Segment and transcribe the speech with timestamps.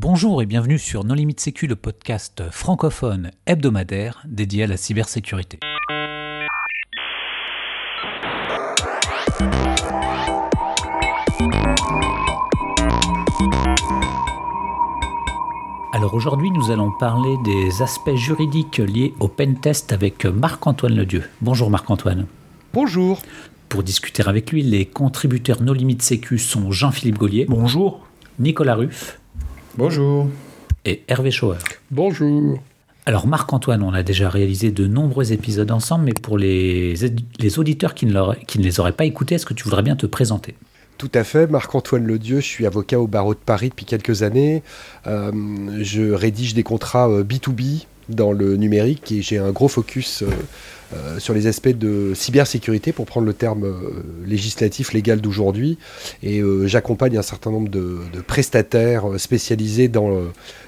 [0.00, 5.58] Bonjour et bienvenue sur Non Limite Sécu, le podcast francophone hebdomadaire dédié à la cybersécurité.
[15.92, 21.24] Alors aujourd'hui, nous allons parler des aspects juridiques liés au pentest avec Marc-Antoine Ledieu.
[21.40, 22.26] Bonjour Marc-Antoine.
[22.72, 23.20] Bonjour.
[23.68, 27.46] Pour discuter avec lui, les contributeurs No Limite Sécu sont Jean-Philippe Gaulier.
[27.48, 28.06] Bonjour.
[28.38, 29.17] Nicolas Ruff.
[29.78, 30.26] Bonjour.
[30.84, 31.58] Et Hervé Schauer.
[31.92, 32.58] Bonjour.
[33.06, 36.94] Alors Marc-Antoine, on a déjà réalisé de nombreux épisodes ensemble, mais pour les,
[37.38, 39.94] les auditeurs qui ne, qui ne les auraient pas écoutés, est-ce que tu voudrais bien
[39.94, 40.56] te présenter?
[40.98, 44.64] Tout à fait, Marc-Antoine Ledieu, je suis avocat au barreau de Paris depuis quelques années.
[45.06, 45.30] Euh,
[45.80, 50.24] je rédige des contrats B2B euh, dans le numérique et j'ai un gros focus
[50.94, 53.66] euh, sur les aspects de cybersécurité, pour prendre le terme
[54.26, 55.78] législatif légal d'aujourd'hui.
[56.22, 60.10] Et j'accompagne un certain nombre de, de prestataires spécialisés dans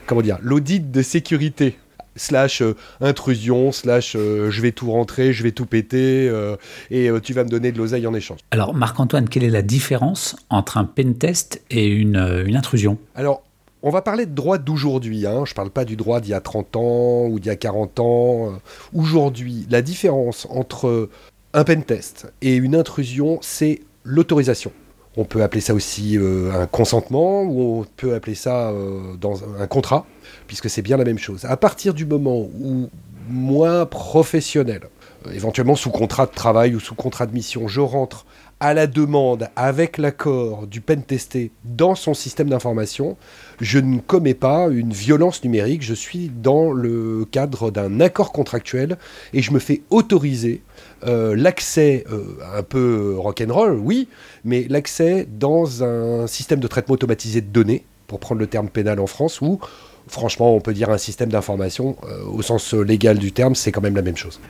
[0.06, 1.77] comment dire l'audit de sécurité
[2.16, 6.57] slash euh, intrusion, slash euh, je vais tout rentrer, je vais tout péter, euh,
[6.90, 8.38] et tu vas me donner de l'oseille en échange.
[8.51, 12.16] Alors Marc-Antoine, quelle est la différence entre un pentest et une,
[12.55, 12.99] intrusion?
[13.15, 13.43] Alors,
[13.82, 15.45] on va parler de droit d'aujourd'hui, hein.
[15.45, 17.56] je ne parle pas du droit d'il y a 30 ans ou d'il y a
[17.56, 18.60] 40 ans.
[18.95, 21.09] Aujourd'hui, la différence entre
[21.52, 24.72] un pentest et une intrusion, c'est l'autorisation.
[25.16, 28.72] On peut appeler ça aussi un consentement ou on peut appeler ça
[29.20, 30.06] dans un contrat
[30.46, 31.44] puisque c'est bien la même chose.
[31.44, 32.88] À partir du moment où
[33.30, 34.82] moi, professionnel,
[35.26, 38.26] euh, éventuellement sous contrat de travail ou sous contrat de mission, je rentre
[38.60, 43.16] à la demande, avec l'accord du pen testé dans son système d'information,
[43.58, 48.98] je ne commets pas une violence numérique, je suis dans le cadre d'un accord contractuel
[49.32, 50.62] et je me fais autoriser
[51.06, 54.08] euh, l'accès euh, un peu rock'n'roll, oui,
[54.44, 59.00] mais l'accès dans un système de traitement automatisé de données, pour prendre le terme pénal
[59.00, 59.58] en France, où
[60.06, 63.80] franchement, on peut dire un système d'information, euh, au sens légal du terme, c'est quand
[63.80, 64.41] même la même chose.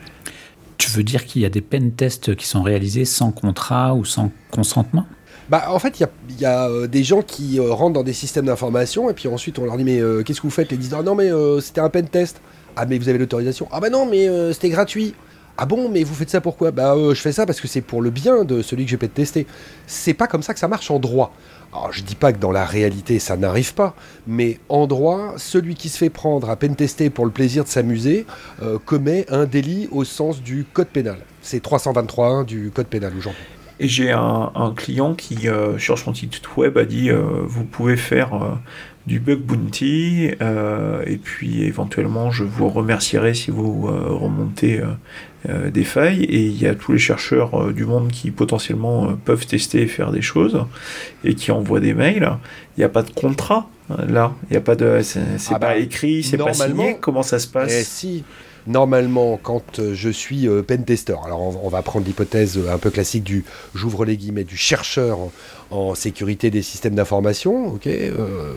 [0.81, 4.03] Tu veux dire qu'il y a des pen tests qui sont réalisés sans contrat ou
[4.03, 5.05] sans consentement?
[5.47, 6.07] Bah, en fait, il
[6.39, 9.59] y a, euh, des gens qui euh, rentrent dans des systèmes d'information et puis ensuite
[9.59, 10.71] on leur dit mais qu'est-ce que vous faites?
[10.71, 11.29] Ils disent ah, non mais
[11.61, 12.41] c'était un pen test.
[12.75, 13.67] Ah mais vous avez l'autorisation?
[13.71, 15.13] Ah bah non mais c'était gratuit.
[15.57, 18.01] Ah bon, mais vous faites ça pourquoi Bah je fais ça parce que c'est pour
[18.01, 19.45] le bien de celui que j'ai pen testé.
[19.85, 21.33] C'est pas comme ça que ça marche en droit.
[21.73, 23.95] Alors, je dis pas que dans la réalité ça n'arrive pas,
[24.27, 27.69] mais en droit, celui qui se fait prendre à peine tester pour le plaisir de
[27.69, 28.25] s'amuser
[28.61, 31.17] euh, commet un délit au sens du code pénal.
[31.41, 33.43] C'est 323.1 du code pénal aujourd'hui.
[33.79, 37.97] Et j'ai un, client qui, euh, sur son site web, a dit euh, vous pouvez
[37.97, 38.59] faire
[39.07, 44.81] du bug bounty, et puis éventuellement je vous remercierai si vous remontez
[45.49, 49.09] euh, des failles et il y a tous les chercheurs euh, du monde qui potentiellement
[49.09, 50.67] euh, peuvent tester et faire des choses
[51.23, 52.37] et qui envoient des mails.
[52.77, 53.67] Il n'y a pas de contrat
[54.07, 56.95] là, il n'y a pas de, c'est ah pas bah, écrit, c'est pas signé.
[57.01, 57.73] Comment ça se passe?
[57.73, 58.23] eh, Si,
[58.67, 63.43] normalement, quand je suis pen tester, alors on, va prendre l'hypothèse un peu classique du,
[63.73, 65.17] j'ouvre les guillemets, du chercheur
[65.71, 68.55] en sécurité des systèmes d'information, ok, euh,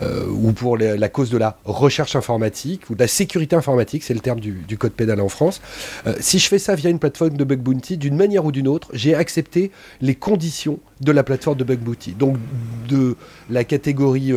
[0.00, 4.14] euh, ou pour la cause de la recherche informatique ou de la sécurité informatique, c'est
[4.14, 5.60] le terme du, code pénal en France.
[6.06, 8.68] Euh, si je fais ça via une plateforme de bug bounty, d'une manière ou d'une
[8.68, 12.12] autre, j'ai accepté les conditions de la plateforme de bug bounty.
[12.12, 12.36] Donc
[12.88, 13.16] de
[13.50, 14.32] la catégorie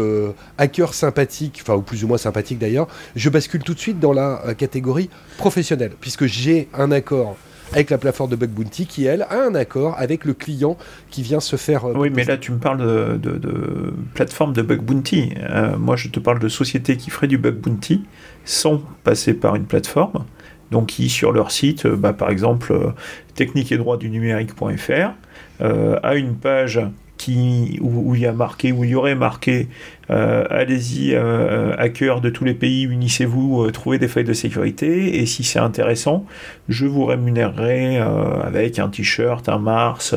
[0.57, 4.13] hacker sympathique, enfin ou plus ou moins sympathique d'ailleurs, je bascule tout de suite dans
[4.13, 7.37] la catégorie professionnelle, puisque j'ai un accord
[7.75, 10.77] avec la plateforme de Bug Bounty qui, elle, a un accord avec le client
[11.11, 11.85] qui vient se faire.
[11.85, 15.33] Euh, oui, mais là, tu me parles de, plateforme de Bug Bounty.
[15.37, 18.05] Euh, moi, je te parle de sociétés qui feraient du Bug Bounty
[18.45, 20.23] sans passer par une plateforme.
[20.71, 22.93] Donc, qui, sur leur site, euh, bah, par exemple,
[23.35, 25.11] technique et droit du numérique.fr,
[25.59, 26.79] a une page
[27.17, 29.67] qui, où, il y a marqué, où il y aurait marqué
[30.11, 35.19] euh, allez-y, euh, hackers de tous les pays, unissez-vous, euh, trouvez des failles de sécurité,
[35.19, 36.25] et si c'est intéressant,
[36.69, 40.15] je vous rémunérerai avec un t-shirt, un Mars,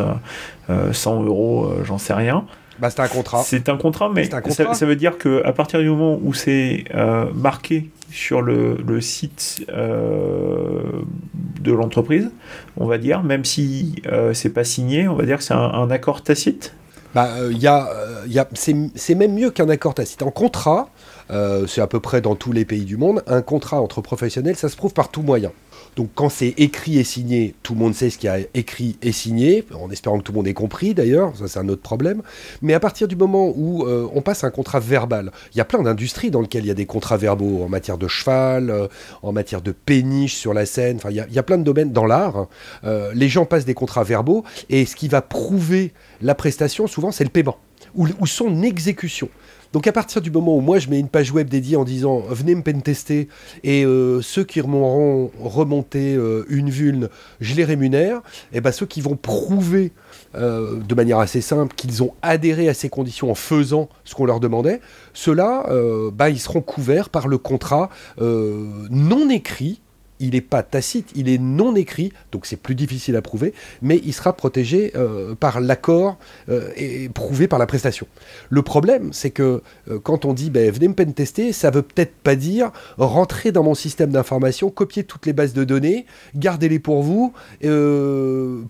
[0.68, 2.44] 100 euros, j'en sais rien.
[2.78, 3.42] Bah, c'est un contrat.
[3.42, 6.84] C'est un contrat, mais Ça, veut dire qu'à partir du moment où c'est
[7.34, 12.30] marqué sur le, le site de l'entreprise,
[12.76, 14.02] on va dire, même si
[14.34, 16.74] c'est pas signé, on va dire que c'est un accord tacite
[17.18, 20.22] bah, euh, euh, c'est même mieux qu'un accord tacite.
[20.22, 20.88] En contrat,
[21.32, 24.54] euh, c'est à peu près dans tous les pays du monde, un contrat entre professionnels,
[24.54, 25.50] ça se prouve par tout moyen.
[25.98, 29.10] Donc quand c'est écrit et signé, tout le monde sait ce qui a écrit et
[29.10, 32.22] signé, en espérant que tout le monde ait compris d'ailleurs, ça c'est un autre problème.
[32.62, 35.82] Mais à partir du moment où on passe un contrat verbal, il y a plein
[35.82, 38.88] d'industries dans lesquelles il y a des contrats verbaux en matière de cheval,
[39.22, 42.06] en matière de péniche sur la scène, enfin il y, a plein de domaines dans
[42.06, 42.46] l'art.
[42.84, 45.92] les gens passent des contrats verbaux et ce qui va prouver
[46.22, 47.58] la prestation, souvent, c'est le paiement
[47.94, 49.28] ou, son exécution.
[49.72, 52.22] Donc à partir du moment où moi je mets une page web dédiée en disant
[52.28, 53.28] venez me pentester
[53.62, 57.08] et euh, ceux qui m'auront remonté euh, une vulne,
[57.40, 58.22] je les rémunère,
[58.52, 59.92] et ben ceux qui vont prouver
[60.34, 64.24] euh, de manière assez simple qu'ils ont adhéré à ces conditions en faisant ce qu'on
[64.24, 64.80] leur demandait,
[65.12, 65.66] ceux-là,
[66.12, 69.80] ben, ils seront couverts par le contrat non écrit
[70.20, 74.00] il n'est pas tacite, il est non écrit, donc c'est plus difficile à prouver, mais
[74.04, 76.18] il sera protégé euh, par l'accord
[76.48, 78.06] euh, et prouvé par la prestation.
[78.50, 81.82] Le problème, c'est que euh, quand on dit ben, venez me pen tester, ça veut
[81.82, 86.78] peut-être pas dire rentrer dans mon système d'information, copier toutes les bases de données, gardez-les
[86.78, 87.32] pour vous,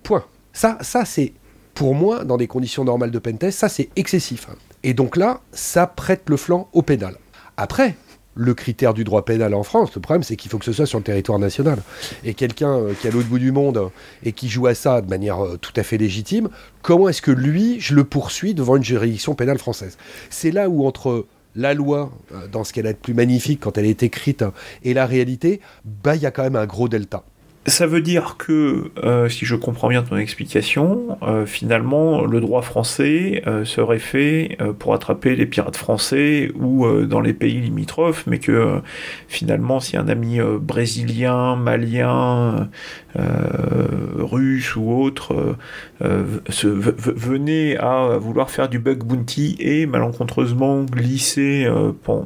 [0.02, 0.24] point.
[0.52, 1.32] Ça, ça c'est
[1.74, 4.48] pour moi, dans des conditions normales de pentest, ça c'est excessif.
[4.82, 7.16] Et donc là, ça prête le flanc au pénal.
[7.56, 7.96] Après,
[8.38, 9.94] le critère du droit pénal en France.
[9.94, 11.82] Le problème, c'est qu'il faut que ce soit sur le territoire national.
[12.24, 13.90] Et quelqu'un euh, qui est à l'autre bout du monde
[14.22, 16.48] et qui joue à ça de manière euh, tout à fait légitime,
[16.80, 19.98] comment est-ce que lui, je le poursuis devant une juridiction pénale française?
[20.30, 21.26] C'est là où entre
[21.56, 24.44] la loi, euh, dans ce qu'elle a de plus magnifique quand elle est écrite,
[24.84, 27.24] et la réalité, bah il y a quand même un gros delta.
[27.68, 32.62] Ça veut dire que, euh, si je comprends bien ton explication, euh, finalement, le droit
[32.62, 38.38] français euh, serait fait pour attraper les pirates français ou dans les pays limitrophes, mais
[38.38, 38.80] que
[39.28, 42.68] finalement, si un ami brésilien, malien,
[43.14, 45.56] russe ou autre
[46.00, 51.70] venait à vouloir faire du bug bounty et malencontreusement glisser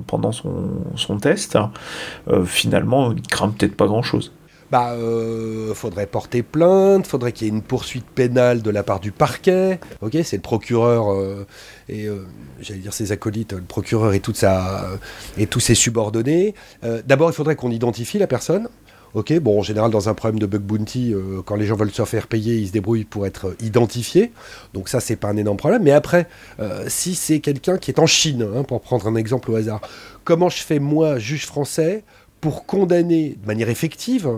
[0.07, 1.59] pendant son, son test,
[2.45, 4.33] finalement, il craint peut-être pas grand-chose
[4.73, 9.01] bah, euh, faudrait porter plainte, faudrait qu'il y ait une poursuite pénale de la part
[9.01, 9.79] du parquet.
[10.01, 11.47] Ok, c'est le procureur euh,
[11.91, 12.25] et euh,
[12.59, 14.23] j'allais dire ses acolytes, le procureur et
[15.37, 16.55] et tous ses subordonnés.
[17.05, 18.69] D'abord, il faudrait qu'on identifie la personne.
[19.13, 21.15] Ok, bon, en général, dans un problème de bug bounty,
[21.45, 24.33] quand les gens veulent se faire payer, ils se débrouillent pour être identifiés.
[24.73, 25.83] Donc ça, c'est pas un énorme problème.
[25.83, 26.29] Mais après,
[26.87, 29.83] si c'est quelqu'un qui est en Chine, hein, pour prendre un exemple au hasard,
[30.25, 32.05] comment je fais moi, juge français,
[32.43, 34.29] pour condamner de manière effective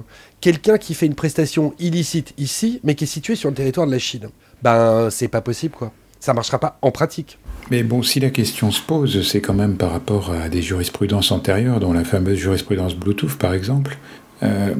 [0.43, 3.93] quelqu'un qui fait une prestation illicite ici, mais qui est situé sur le territoire de
[3.93, 4.29] la Chine.
[4.63, 5.91] Ben, c'est pas possible, quoi.
[6.21, 7.39] Ça marchera pas en pratique.
[7.71, 11.33] Mais bon, si la question se pose, c'est quand même par rapport à des jurisprudences
[11.33, 13.97] antérieures, dont la fameuse jurisprudence Bluetooth, par exemple.
[14.43, 14.75] Euh,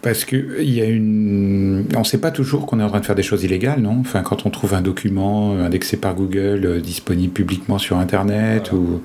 [0.00, 1.84] parce qu'il y a une.
[1.96, 3.98] On ne sait pas toujours qu'on est en train de faire des choses illégales, non?
[4.00, 9.02] Enfin, quand on trouve un document indexé par Google, euh, disponible publiquement sur Internet, ou.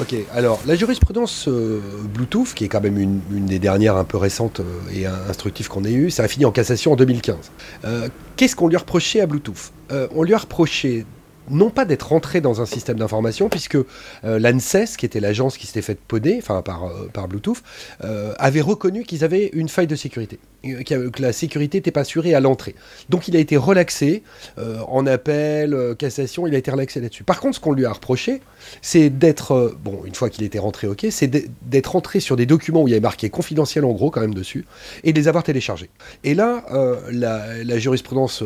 [0.00, 1.80] Ok, alors la jurisprudence euh,
[2.14, 4.64] Bluetooth, qui est quand même une, des dernières un peu récentes euh,
[4.94, 7.36] et instructives qu'on ait eues, ça a fini en cassation en 2015.
[7.84, 9.72] Euh, qu'est-ce qu'on lui a reproché à Bluetooth?
[10.14, 11.04] On lui a reproché
[11.50, 13.78] non pas d'être rentré dans un système d'information, puisque
[14.22, 17.62] l'ANSES, qui était l'agence qui s'était faite poder, par, Bluetooth,
[18.00, 22.40] avait reconnu qu'ils avaient une faille de sécurité, que la sécurité n'était pas assurée à
[22.40, 22.74] l'entrée.
[23.08, 24.22] Donc il a été relaxé
[24.56, 27.24] en appel, cassation, il a été relaxé là-dessus.
[27.24, 28.40] Par contre, ce qu'on lui a reproché,
[28.82, 31.30] c'est d'être, bon, une fois qu'il était rentré, ok, c'est
[31.62, 34.34] d'être rentré sur des documents où il y avait marqué confidentiel en gros quand même
[34.34, 34.64] dessus,
[35.04, 35.90] et de les avoir téléchargés.
[36.24, 36.64] Et là,
[37.10, 38.42] la, jurisprudence,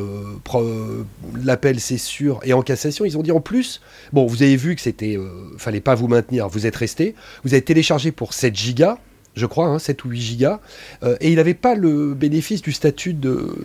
[1.42, 3.80] l'appel c'est sûr, et en cassation, ils ont dit en plus,
[4.12, 5.28] bon, vous avez vu que c'était, euh,
[5.58, 7.14] fallait pas vous maintenir, vous êtes resté,
[7.44, 8.98] vous avez téléchargé pour 7 gigas,
[9.34, 10.60] je crois, hein, 7 ou 8 gigas,
[11.02, 13.56] euh, et il n'avait pas le bénéfice du statut de,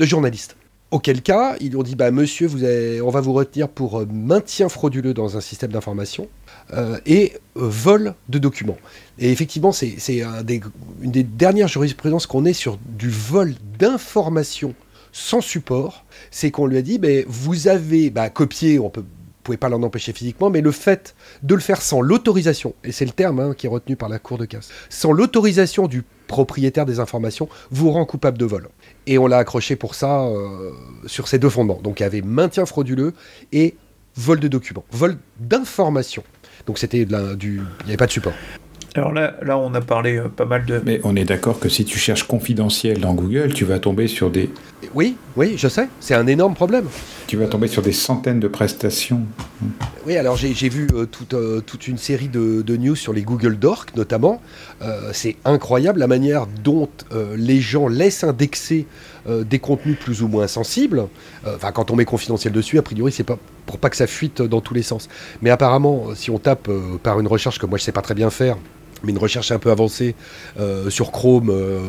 [0.00, 0.56] journaliste.
[0.90, 2.48] Auquel cas, ils lui ont dit, bah monsieur,
[3.02, 6.28] on va vous retenir pour euh, maintien frauduleux dans un système d'information
[7.04, 8.78] et vol de documents.
[9.18, 9.98] Et effectivement, c'est
[11.02, 14.74] une des dernières jurisprudences qu'on ait sur du vol d'informations
[15.14, 19.04] sans support, c'est qu'on lui a dit, ben, vous avez bah, copié, on peut
[19.44, 23.04] pouvez pas l'en empêcher physiquement, mais le fait de le faire sans l'autorisation, et c'est
[23.04, 26.86] le terme hein, qui est retenu par la Cour de casse, sans l'autorisation du propriétaire
[26.86, 28.68] des informations, vous rend coupable de vol.
[29.06, 30.70] Et on l'a accroché pour ça euh,
[31.06, 31.80] sur ces deux fondements.
[31.82, 33.12] Donc il y avait maintien frauduleux
[33.52, 33.76] et
[34.16, 36.24] vol de documents, vol d'informations.
[36.66, 38.32] Donc c'était du, il n'y avait pas de support.
[38.96, 40.80] Alors là, là, on a parlé euh, pas mal de.
[40.86, 44.30] Mais on est d'accord que si tu cherches confidentiel dans Google, tu vas tomber sur
[44.30, 44.50] des.
[44.94, 45.88] Oui, oui, je sais.
[45.98, 46.84] C'est un énorme problème.
[47.26, 49.22] Tu vas tomber sur des centaines de prestations.
[50.06, 53.58] Oui, alors j'ai vu euh, toute, euh, toute, une série de, news sur les Google
[53.58, 54.40] Docs, notamment.
[55.12, 56.88] C'est incroyable la manière dont
[57.36, 58.86] les gens laissent indexer
[59.26, 61.06] des contenus plus ou moins sensibles.
[61.46, 64.42] Enfin, quand on met confidentiel dessus, a priori, c'est pas pour pas que ça fuite
[64.42, 65.08] dans tous les sens.
[65.40, 66.68] Mais apparemment, si on tape
[67.02, 68.58] par une recherche que moi je sais pas très bien faire,
[69.02, 70.14] mais une recherche un peu avancée
[70.58, 71.80] euh, sur Chrome, euh,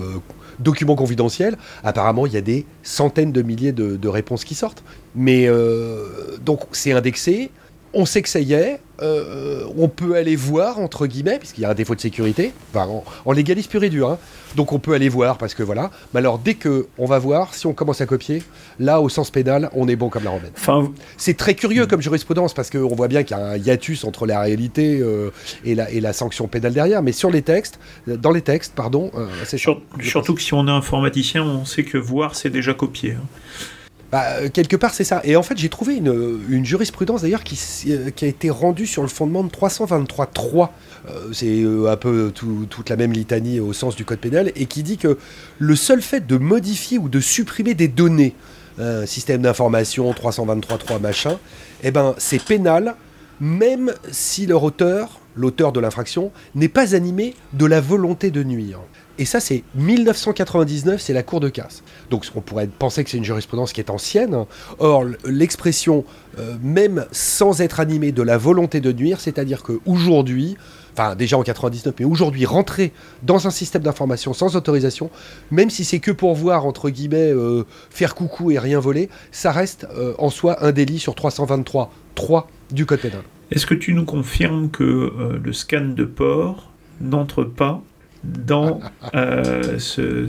[0.59, 4.83] documents confidentiels, apparemment il y a des centaines de milliers de, réponses qui sortent.
[5.15, 7.51] Mais euh, donc c'est indexé,
[7.95, 11.65] on sait que ça y est, euh, on peut aller voir, entre guillemets, puisqu'il y
[11.65, 12.87] a un défaut de sécurité, enfin,
[13.25, 14.19] on, légalise pur et dur, hein.
[14.55, 17.53] donc on peut aller voir, parce que voilà, mais alors dès que on va voir,
[17.53, 18.43] si on commence à copier,
[18.79, 20.51] là, au sens pénal, on est bon comme la romaine.
[20.57, 24.03] Enfin, c'est très curieux comme jurisprudence, parce qu'on voit bien qu'il y a un hiatus
[24.03, 25.31] entre la réalité euh,
[25.63, 29.09] et, la, et la sanction pénale derrière, mais sur les textes, dans les textes, pardon,
[29.15, 33.13] euh, c'est Surtout que si on est informaticien, on sait que voir, c'est déjà copier.
[33.13, 33.65] Hein.
[34.11, 35.21] Bah, euh, quelque part, c'est ça.
[35.23, 37.59] Et en fait, j'ai trouvé une, jurisprudence d'ailleurs qui,
[37.89, 40.69] euh, qui, a été rendue sur le fondement de 323.3.
[41.09, 44.83] Euh, c'est un peu toute la même litanie au sens du code pénal, et qui
[44.83, 45.17] dit que
[45.59, 48.35] le seul fait de modifier ou de supprimer des données,
[48.77, 51.39] un système d'information 323.3 machin,
[51.83, 52.95] eh ben, c'est pénal,
[53.39, 58.79] même si leur auteur, l'auteur de l'infraction, n'est pas animé de la volonté de nuire.
[59.17, 61.83] Et ça, c'est 1999, c'est la Cour de casse.
[62.09, 64.45] Donc on pourrait penser que c'est une jurisprudence qui est ancienne.
[64.79, 66.03] Or, l'expression,
[66.37, 70.57] euh, même sans être animé de la volonté de nuire, c'est-à-dire qu'aujourd'hui,
[70.91, 72.91] enfin déjà en 99, mais aujourd'hui, rentrer
[73.23, 75.09] dans un système d'information sans autorisation,
[75.49, 79.53] même si c'est que pour voir, entre guillemets, euh, faire coucou et rien voler, ça
[79.53, 83.21] reste euh, en soi un délit sur 323.3 du Code pénal.
[83.51, 87.81] Est-ce que tu nous confirmes que le scan de port n'entre pas
[88.25, 88.79] dans
[89.13, 90.27] euh, ce,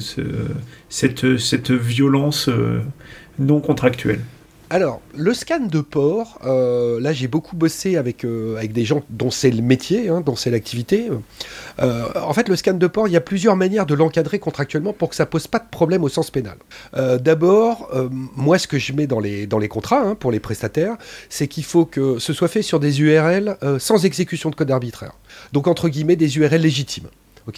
[0.88, 2.80] cette, violence euh,
[3.38, 4.20] non contractuelle
[4.68, 9.30] alors, le scan de port, euh, là j'ai beaucoup bossé avec, avec des gens dont
[9.30, 11.08] c'est le métier, hein, dont c'est l'activité.
[11.78, 15.08] en fait, le scan de port, il y a plusieurs manières de l'encadrer contractuellement pour
[15.10, 16.56] que ça pose pas de problème au sens pénal.
[16.96, 20.96] D'abord, moi ce que je mets dans les, dans les contrats hein, pour les prestataires,
[21.28, 25.12] c'est qu'il faut que ce soit fait sur des URL sans exécution de code arbitraire.
[25.52, 27.06] Donc entre guillemets des URL légitimes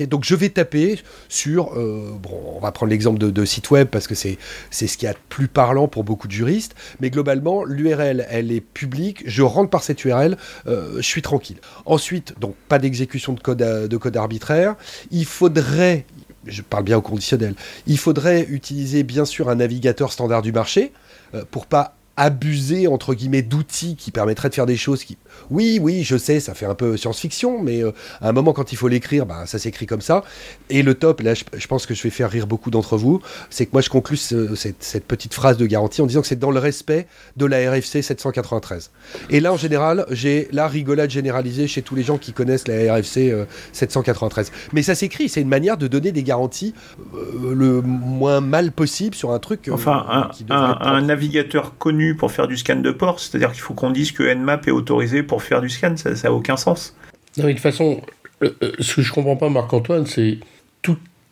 [0.07, 2.19] donc je vais taper sur, euh,
[2.57, 4.39] on va prendre l'exemple de, site web parce que c'est
[4.71, 8.53] ce qui est a de plus parlant pour beaucoup de juristes, mais globalement l'URL elle
[8.53, 11.59] est publique, je rentre par cette URL, euh, je suis tranquille.
[11.87, 14.77] Ensuite, donc pas d'exécution de code, de code arbitraire,
[15.11, 16.05] il faudrait,
[16.47, 17.55] je parle bien au conditionnel,
[17.87, 20.93] il faudrait utiliser bien sûr un navigateur standard du marché
[21.35, 25.17] euh, pour pas abuser entre guillemets d'outils qui permettraient de faire des choses qui
[25.51, 28.73] oui oui je sais ça fait un peu science-fiction mais euh, à un moment quand
[28.73, 30.25] il faut l'écrire bah, ça s'écrit comme ça.
[30.69, 33.67] Et le top là je, pense que je vais faire rire beaucoup d'entre vous c'est
[33.67, 36.59] que moi je conclus cette, petite phrase de garantie en disant que c'est dans le
[36.59, 37.07] respect
[37.37, 38.91] de la RFC 793
[39.31, 42.95] et là en général j'ai la rigolade généralisée chez tous les gens qui connaissent la
[42.95, 43.33] RFC
[43.73, 46.75] 793 euh, mais ça s'écrit c'est une manière de donner des garanties
[47.15, 52.57] euh, le moins mal possible sur un truc enfin un navigateur connu pour faire du
[52.57, 55.69] scan de port, c'est-à-dire qu'il faut qu'on dise que Nmap est autorisé pour faire du
[55.69, 56.97] scan, ça n'a aucun sens.
[57.37, 58.01] de toute façon,
[58.43, 60.39] euh, euh, ce que je comprends pas, Marc-Antoine, c'est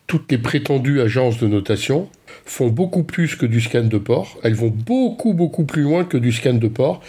[0.07, 2.09] toutes les prétendues agences de notation
[2.45, 4.39] font beaucoup plus que du scan de port.
[4.43, 7.03] Elles vont beaucoup, beaucoup plus loin que du scan de port.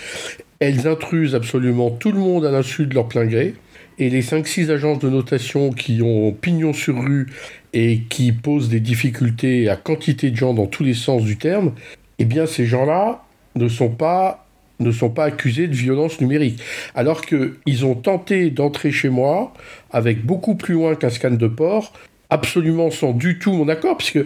[0.60, 3.54] Elles intrusent absolument tout le monde à l'insu de leur plein gré.
[4.00, 7.28] Et les 5-6 agences de notation qui ont pignon sur rue
[7.74, 11.74] et qui posent des difficultés à quantité de gens dans tous les sens du terme,
[12.20, 13.24] eh bien ces gens-là,
[13.58, 14.44] ne sont pas
[14.80, 16.62] ne sont pas accusés de violence numérique.
[16.94, 19.52] Alors qu'ils ont tenté d'entrer chez moi
[19.90, 21.94] avec beaucoup plus loin qu'un scan de port,
[22.30, 24.20] absolument sans du tout mon accord, puisque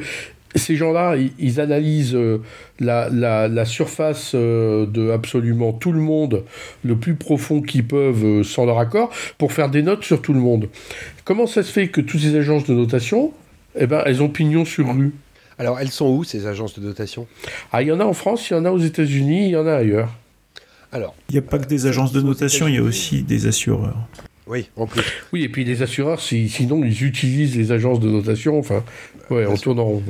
[0.55, 2.41] ces gens-là, ils, analysent euh,
[2.79, 6.43] la, surface euh, de absolument tout le monde
[6.83, 10.33] le plus profond qu'ils peuvent euh, sans leur accord pour faire des notes sur tout
[10.33, 10.67] le monde.
[11.23, 13.31] Comment ça se fait que toutes ces agences de notation,
[13.79, 15.13] eh ben, elles ont pignon sur rue?
[15.61, 17.27] Alors, elles sont où, ces agences de notation
[17.71, 19.55] Ah, il y en a en France, il y en a aux États-Unis, il y
[19.55, 20.09] en a ailleurs.
[20.91, 23.45] Alors, il n'y a pas que des agences de notation, il y a aussi des
[23.45, 24.07] assureurs.
[24.47, 25.03] Oui, en plus.
[25.31, 28.57] Oui, et puis les assureurs, sinon, ils utilisent les agences de notation.
[28.57, 28.83] Enfin,
[29.29, 30.03] ouais, on tourne en rond.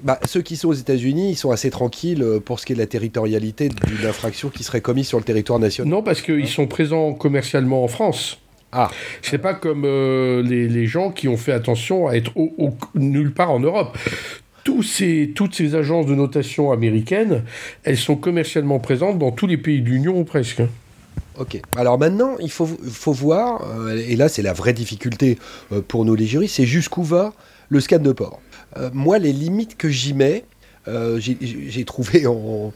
[0.00, 2.76] Bah, ceux qui sont aux États-Unis, ils sont assez tranquilles euh, pour ce qui est
[2.76, 5.90] de la territorialité d'une infraction qui serait commise sur le territoire national.
[5.90, 8.40] Non, parce qu'ils sont présents commercialement en France.
[8.72, 8.90] Ah.
[9.22, 12.32] C'est pas comme euh, les, gens qui ont fait attention à être
[12.94, 13.96] nulle part en Europe
[15.34, 17.44] toutes ces agences de notation américaines,
[17.84, 20.62] elles sont commercialement présentes dans tous les pays de l'Union ou presque.
[21.38, 21.60] Ok.
[21.76, 22.66] Alors maintenant, il faut,
[23.12, 25.38] voir, euh, et là c'est la vraie difficulté
[25.72, 27.32] euh, pour nous les juristes, c'est jusqu'où va
[27.68, 28.40] le scan de port.
[28.76, 30.44] Euh, moi, les limites que j'y mets,
[31.18, 32.72] j'ai trouvé en,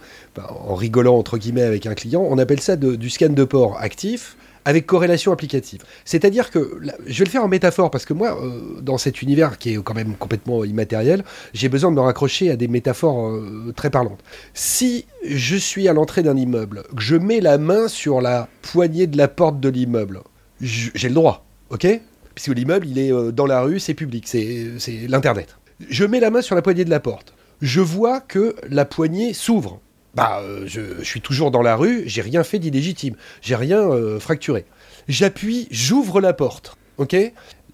[0.74, 4.86] rigolant entre guillemets avec un client, on appelle ça du scan de port actif avec
[4.86, 5.82] corrélation applicative.
[6.04, 9.58] C'est-à-dire que, je vais le faire en métaphore, parce que moi, euh, dans cet univers
[9.58, 13.72] qui est quand même complètement immatériel, j'ai besoin de me raccrocher à des métaphores euh,
[13.74, 14.20] très parlantes.
[14.54, 19.06] Si je suis à l'entrée d'un immeuble, que je mets la main sur la poignée
[19.06, 20.20] de la porte de l'immeuble,
[20.60, 21.86] j'ai le droit, ok?
[22.34, 24.72] Puisque l'immeuble, il est euh, dans la rue, c'est public, c'est
[25.08, 25.56] l'Internet.
[25.88, 27.34] Je mets la main sur la poignée de la porte.
[27.60, 29.80] Je vois que la poignée s'ouvre.
[30.14, 34.20] Bah, euh, je, suis toujours dans la rue, j'ai rien fait d'illégitime, j'ai rien euh,
[34.20, 34.66] fracturé.
[35.08, 37.16] J'appuie, j'ouvre la porte, ok?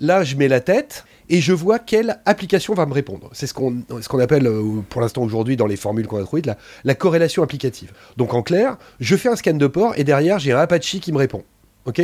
[0.00, 3.28] Là, je mets la tête et je vois quelle application va me répondre.
[3.32, 6.42] C'est ce qu'on ce appelle, euh, pour l'instant aujourd'hui, dans les formules qu'on a trouvées,
[6.42, 7.92] la, la corrélation applicative.
[8.16, 11.12] Donc en clair, je fais un scan de port et derrière, j'ai un Apache qui
[11.12, 11.42] me répond,
[11.86, 12.00] ok?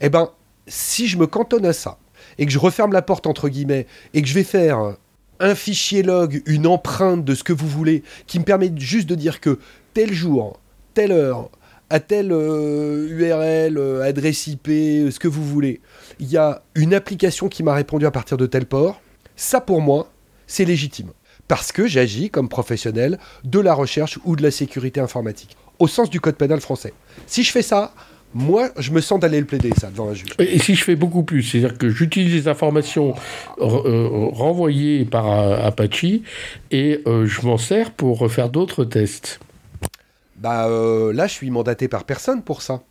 [0.00, 0.30] Eh ben,
[0.66, 1.98] si je me cantonne à ça
[2.38, 4.96] et que je referme la porte entre guillemets et que je vais faire
[5.44, 9.14] un fichier log, une empreinte de ce que vous voulez, qui me permet juste de
[9.14, 9.58] dire que
[9.92, 10.58] tel jour,
[10.94, 11.50] telle heure,
[11.90, 15.80] à telle euh, URL, euh, adresse IP, euh, ce que vous voulez,
[16.18, 19.00] il y a une application qui m'a répondu à partir de tel port,
[19.36, 20.10] ça pour moi,
[20.46, 21.10] c'est légitime.
[21.46, 26.08] Parce que j'agis comme professionnel de la recherche ou de la sécurité informatique, au sens
[26.08, 26.94] du code pénal français.
[27.26, 27.92] Si je fais ça,
[28.34, 30.30] moi, je me sens d'aller le plaider, ça, devant un juge.
[30.40, 33.14] Et si je fais beaucoup plus, c'est-à-dire que j'utilise les informations
[33.60, 36.04] euh, renvoyées par euh, Apache
[36.72, 39.38] et euh, je m'en sers pour faire d'autres tests.
[40.36, 42.82] Bah euh, là, je suis mandaté par personne pour ça.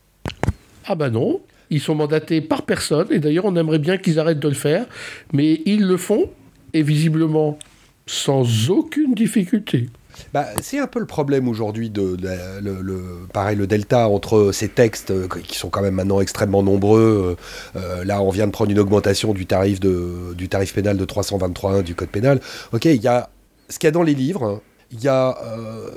[0.86, 4.40] Ah bah non, ils sont mandatés par personne et d'ailleurs on aimerait bien qu'ils arrêtent
[4.40, 4.86] de le faire,
[5.34, 6.30] mais ils le font
[6.74, 7.60] et visiblement
[8.06, 9.88] sans aucune difficulté.
[10.34, 12.30] Bah, c'est un peu le problème aujourd'hui de, de-
[12.62, 17.38] le, pareil le delta entre ces textes euh, qui sont quand même maintenant extrêmement nombreux.
[17.76, 21.06] euh, euh, là, on vient de prendre une augmentation du tarif du tarif pénal de
[21.06, 22.40] 323.1 du code pénal.
[22.72, 23.30] Ok, il y a
[23.70, 24.44] ce qu'il y a dans les livres.
[24.44, 24.62] hein.
[24.92, 25.36] Il y a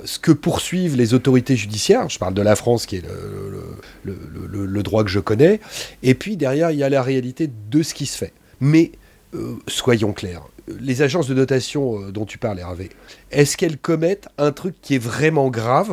[0.06, 2.08] ce que poursuivent les autorités judiciaires.
[2.08, 3.02] Je parle de la France, qui est
[4.04, 5.61] le, droit que je connais.
[6.02, 8.32] Et puis derrière, il y a la réalité de ce qui se fait.
[8.58, 8.92] Mais
[9.68, 10.49] soyons clairs,
[10.80, 12.90] les agences de notation euh, dont tu parles, Hervé,
[13.30, 15.92] est-ce qu'elles commettent un truc qui est vraiment grave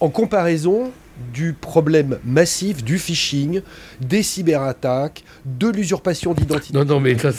[0.00, 0.92] en comparaison
[1.32, 3.60] du problème massif du phishing,
[4.00, 6.76] des cyberattaques, de l'usurpation d'identité?
[6.76, 7.30] Non, non, mais là,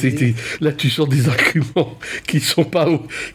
[0.61, 2.87] là tu sors des arguments qui sont pas,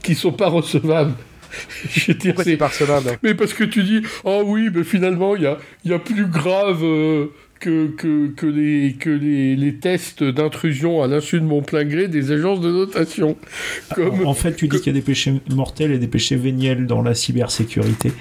[0.02, 1.12] qui sont pas recevables.
[1.90, 5.34] Je dire, Pourquoi c'est- pas recevable Mais parce que tu dis, oh oui, mais finalement,
[5.36, 7.26] il y a, y a plus grave euh,
[7.60, 12.08] que, que, que, les, que les, les tests d'intrusion à l'insu de mon plein gré
[12.08, 13.36] des agences de notation.
[13.94, 14.26] Comme...
[14.26, 17.02] En fait, tu dis qu'il y a des péchés mortels et des péchés véniels dans
[17.02, 18.12] la cybersécurité.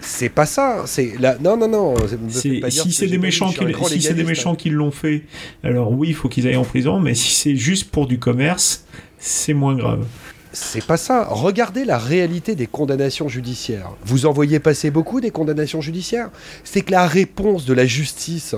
[0.00, 0.84] C'est pas ça.
[0.86, 1.36] C'est la...
[1.38, 1.94] Non, non, non.
[2.28, 5.24] c'est- si c'est des méchants qui, si c'est des méchants qui l'ont fait,
[5.64, 7.00] alors oui, il faut qu'ils aillent en prison.
[7.00, 8.86] Mais si c'est juste pour du commerce,
[9.18, 10.06] c'est moins grave.
[10.60, 11.24] C'est pas ça.
[11.30, 13.90] Regardez la réalité des condamnations judiciaires.
[14.04, 16.30] Vous en voyez passer beaucoup des condamnations judiciaires?
[16.64, 18.54] C'est que la réponse de la justice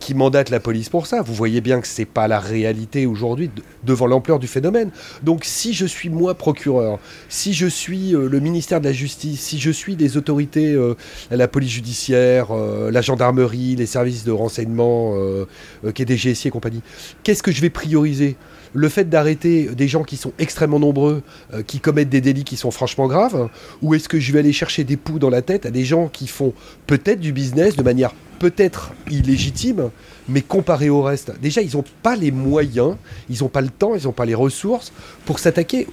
[0.00, 3.48] qui mandate la police pour ça, vous voyez bien que c'est pas la réalité aujourd'hui
[3.48, 4.90] de- devant l'ampleur du phénomène.
[5.22, 9.40] Donc si je suis moi procureur, si je suis euh, le ministère de la Justice,
[9.40, 10.94] si je suis des autorités, euh,
[11.30, 15.46] la police judiciaire, euh, la gendarmerie, les services de renseignement, euh,
[15.84, 16.82] euh, KDGSI et compagnie,
[17.22, 18.36] qu'est-ce que je vais prioriser?
[18.72, 22.56] Le fait d'arrêter des gens qui sont extrêmement nombreux, euh, qui commettent des délits qui
[22.56, 23.48] sont franchement graves,
[23.82, 26.08] ou est-ce que je vais aller chercher des poux dans la tête à des gens
[26.08, 26.52] qui font
[26.86, 29.90] peut-être du business de manière peut-être illégitime,
[30.28, 32.96] mais comparé au reste Déjà, ils n'ont pas les moyens,
[33.28, 34.92] ils n'ont pas le temps, ils n'ont pas les ressources
[35.24, 35.86] pour s'attaquer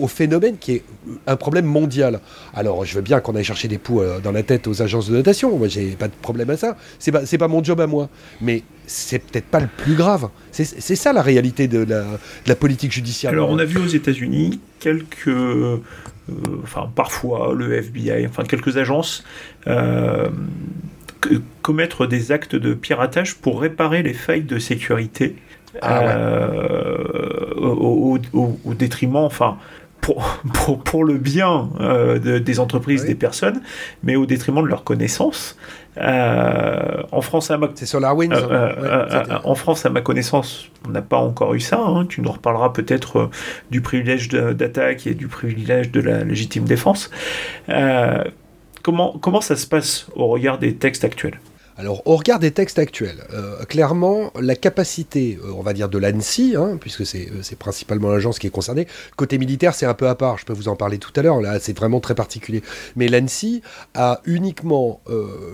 [0.00, 0.82] au, phénomène qui est
[1.26, 2.20] un problème mondial.
[2.54, 5.08] Alors, je veux bien qu'on aille chercher des poux euh, dans la tête aux agences
[5.08, 7.86] de notation, moi j'ai pas de problème à ça, c'est pas, pas mon job à
[7.86, 8.08] moi,
[8.40, 10.28] mais c'est peut-être pas le plus grave.
[10.50, 10.64] C'est
[10.96, 11.86] ça la réalité de
[12.46, 13.32] la, politique judiciaire.
[13.32, 15.78] Alors, on a vu aux États-Unis quelques, euh,
[16.62, 19.24] enfin parfois le FBI, enfin quelques agences
[19.66, 20.28] euh,
[21.62, 25.36] commettre des actes de piratage pour réparer les failles de sécurité
[25.82, 26.06] Ah ouais.
[26.08, 29.56] euh, au, au- au- au détriment, enfin.
[30.00, 33.08] Pour, pour, pour le bien euh, de- des entreprises, Oui.
[33.08, 33.60] des personnes,
[34.02, 35.58] mais au détriment de leurs connaissances.
[35.98, 38.32] Euh, en France, à ma C'est SolarWinds.
[38.34, 39.24] euh, hein.
[39.28, 41.78] Ouais, en France, à ma connaissance, on n'a pas encore eu ça.
[41.84, 42.06] hein.
[42.08, 43.28] Tu nous reparleras peut-être
[43.70, 47.10] du privilège d'attaque et du privilège de la légitime défense.
[48.82, 51.40] Comment, ça se passe au regard des textes actuels
[51.76, 55.98] Alors, au regard des textes actuels, euh, clairement, la capacité, euh, on va dire, de
[55.98, 59.94] l'ANSI, hein, puisque c'est euh, c'est principalement l'agence qui est concernée, côté militaire, c'est un
[59.94, 62.14] peu à part, je peux vous en parler tout à l'heure, là, c'est vraiment très
[62.14, 62.62] particulier.
[62.96, 63.62] Mais l'ANSI
[63.94, 65.00] a uniquement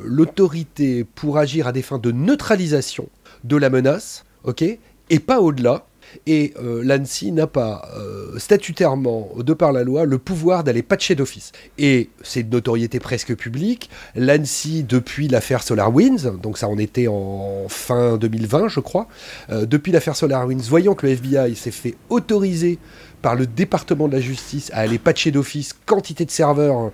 [0.04, 3.08] l'autorité pour agir à des fins de neutralisation
[3.44, 5.86] de la menace, ok, et pas au-delà.
[6.26, 11.14] Et euh, l'ANSI n'a pas euh, statutairement, de par la loi, le pouvoir d'aller patcher
[11.14, 11.52] d'office.
[11.78, 13.90] Et c'est de notoriété presque publique.
[14.14, 19.08] L'ANSI, depuis l'affaire SolarWinds, donc ça en était en fin 2020, je crois,
[19.50, 22.78] euh, depuis l'affaire SolarWinds, voyant que le FBI s'est fait autoriser
[23.22, 26.92] par le département de la justice à aller patcher d'office quantité de serveurs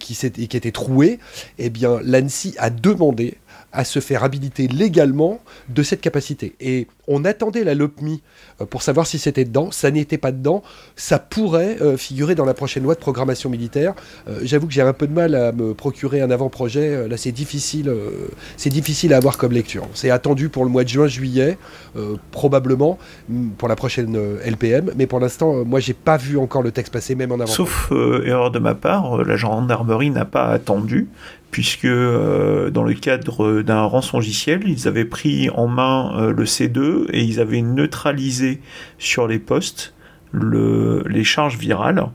[0.00, 1.20] qui, qui étaient troués,
[1.58, 3.36] eh bien l'ANSI a demandé
[3.72, 6.54] à se faire habiliter légalement de cette capacité.
[6.60, 8.22] Et On attendait la LOPMI
[8.60, 9.70] euh, pour savoir si c'était dedans.
[9.72, 10.62] Ça n'était pas dedans.
[10.94, 13.94] Ça pourrait euh, figurer dans la prochaine loi de programmation militaire.
[14.28, 17.08] Euh, j'avoue que j'ai un peu de mal à me procurer un avant-projet.
[17.08, 17.92] Là, c'est difficile,
[18.64, 19.88] difficile à avoir comme lecture.
[19.94, 21.58] C'est attendu pour le mois de juin-juillet,
[22.30, 24.92] probablement mm, pour la prochaine LPM.
[24.96, 27.46] Mais pour l'instant, moi, j'ai pas vu encore le texte passer, même en avant.
[27.46, 31.08] Sauf erreur de ma part, la gendarmerie n'a pas attendu
[31.50, 37.06] puisque euh, dans le cadre d'un rançongiciel, ils avaient pris en main euh, le C2
[37.12, 38.60] et ils avaient neutralisé
[38.98, 39.94] sur les postes
[40.32, 42.06] les charges virales.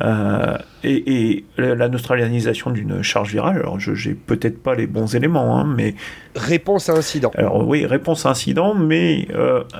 [0.00, 5.56] Euh, et, la neutralisation d'une charge virale, alors je n'ai peut-être pas les bons éléments,
[5.56, 5.94] hein, mais...
[6.34, 7.30] Réponse à incident.
[7.36, 9.28] Alors oui, réponse à incident, mais...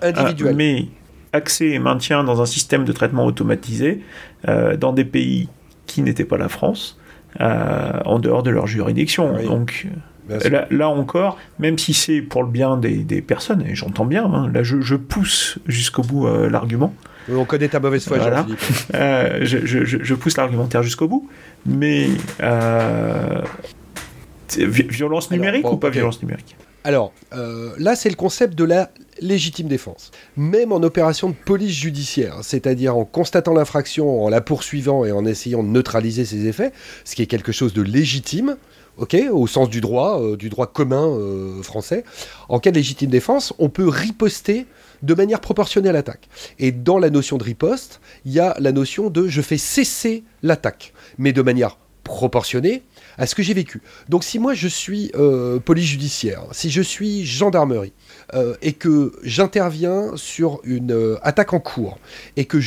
[0.03, 0.55] Individuel.
[0.55, 0.85] mais
[1.33, 4.03] accès et maintien dans un système de traitement automatisé
[4.47, 5.49] dans des pays
[5.87, 6.97] qui n'étaient pas la France,
[7.39, 9.33] en dehors de leur juridiction.
[9.43, 9.87] Donc
[10.71, 14.63] là, encore, même si c'est pour le bien des, personnes, et j'entends bien, hein, là
[14.63, 16.95] je, pousse jusqu'au bout euh, l'argument.
[17.31, 18.19] On connaît ta mauvaise foi,
[18.95, 21.29] euh, je, pousse l'argumentaire jusqu'au bout,
[21.67, 22.09] mais
[24.57, 26.57] violence numérique ou pas violence numérique?
[26.85, 27.13] Alors,
[27.79, 30.11] là, c'est le concept de la légitime défense.
[30.37, 35.25] Même en opération de police judiciaire, c'est-à-dire en constatant l'infraction, en la poursuivant et en
[35.25, 36.73] essayant de neutraliser ses effets,
[37.05, 38.57] ce qui est quelque chose de légitime,
[39.33, 42.05] au sens du droit, euh, du droit commun euh, français,
[42.49, 44.67] en cas de légitime défense, on peut riposter
[45.03, 46.29] de manière proportionnée à l'attaque.
[46.59, 50.25] Et dans la notion de riposte, il y a la notion de je fais cesser
[50.43, 52.83] l'attaque, mais de manière proportionnée
[53.19, 53.83] à ce que j'ai vécu.
[54.09, 57.93] Donc si moi je suis euh, police judiciaire, si je suis gendarmerie,
[58.35, 61.99] euh, et que j'interviens sur une euh, attaque en cours,
[62.37, 62.59] et que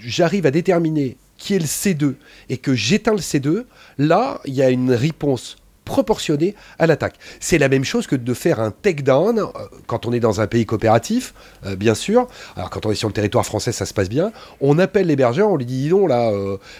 [0.00, 2.14] j'arrive à déterminer qui est le C2,
[2.48, 3.64] et que j'éteins le C2,
[3.98, 7.16] là, il y a une réponse proportionnée à l'attaque.
[7.40, 9.44] C'est la même chose que de faire un takedown euh,
[9.86, 11.34] quand on est dans un pays coopératif,
[11.76, 12.28] bien sûr.
[12.56, 14.32] Alors quand on est sur le territoire français, ça se passe bien.
[14.60, 16.30] On appelle l'hébergeur, on lui dit, dis là,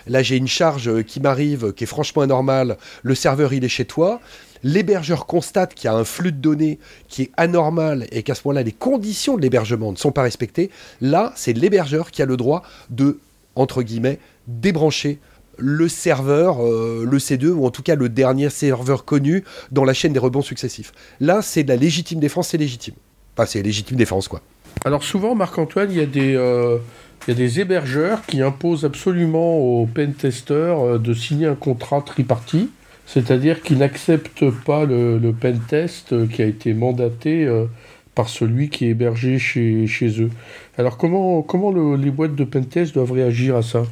[0.07, 3.85] là j'ai une charge qui m'arrive, qui est franchement anormale, le serveur il est chez
[3.85, 4.21] toi
[4.63, 8.43] l'hébergeur constate qu'il y a un flux de données qui est anormal et qu'à ce
[8.45, 10.71] moment-là, les conditions de l'hébergement ne sont pas respectées,
[11.01, 13.21] là, c'est l'hébergeur qui a le droit de,
[13.55, 15.19] entre guillemets, débrancher
[15.59, 19.93] le serveur, euh, le C2, ou en tout cas le dernier serveur connu dans la
[19.93, 20.93] chaîne des rebonds successifs.
[21.21, 22.95] Là, c'est de la légitime défense, c'est légitime.
[23.37, 24.41] Enfin, c'est légitime défense, quoi.
[24.85, 26.35] Alors souvent, Marc-Antoine, il y a des...
[26.35, 26.79] euh,
[27.29, 32.03] il y a des hébergeurs qui imposent absolument aux pentesters euh, de signer un contrat
[32.03, 32.71] tripartite
[33.07, 37.67] c'est-à-dire qu'ils n'acceptent pas le, le pen test qui a été mandaté euh,
[38.15, 39.87] par celui qui est hébergé chez,
[40.21, 40.31] eux.
[40.79, 43.85] Alors comment, comment les boîtes de pen test doivent réagir à ça?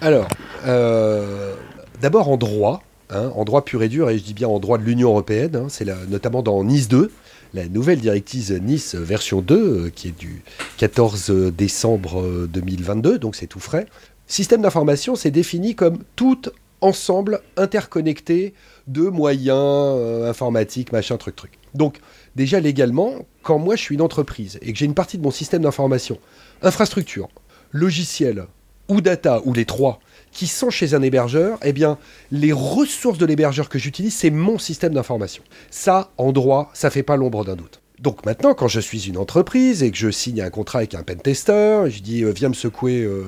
[0.00, 0.28] Alors,
[0.66, 1.54] euh,
[2.00, 4.78] d'abord en droit, hein, en droit pur et dur, et je dis bien en droit
[4.78, 7.12] de l'Union européenne, hein, c'est notamment dans Nice 2,
[7.52, 10.42] la nouvelle directive Nice version 2, euh, qui est du
[10.78, 13.86] 14 décembre 2022, donc c'est tout frais.
[14.26, 16.50] Système d'information, c'est défini comme toute
[16.84, 18.52] ensemble interconnectés
[18.86, 21.52] de moyens euh, informatiques, machin, truc, truc.
[21.74, 21.98] Donc,
[22.36, 25.30] déjà légalement, quand moi je suis une entreprise et que j'ai une partie de mon
[25.30, 26.18] système d'information,
[26.62, 27.28] infrastructure,
[27.72, 28.46] logiciel
[28.88, 29.98] ou data, ou les trois,
[30.30, 31.96] qui sont chez un hébergeur, eh bien,
[32.30, 35.42] les ressources de l'hébergeur que j'utilise, c'est mon système d'information.
[35.70, 37.80] Ça, en droit, ça fait pas l'ombre d'un doute.
[38.04, 41.02] Donc maintenant, quand je suis une entreprise et que je signe un contrat avec un
[41.02, 43.24] pentester, je dis euh, viens, me secouer, euh,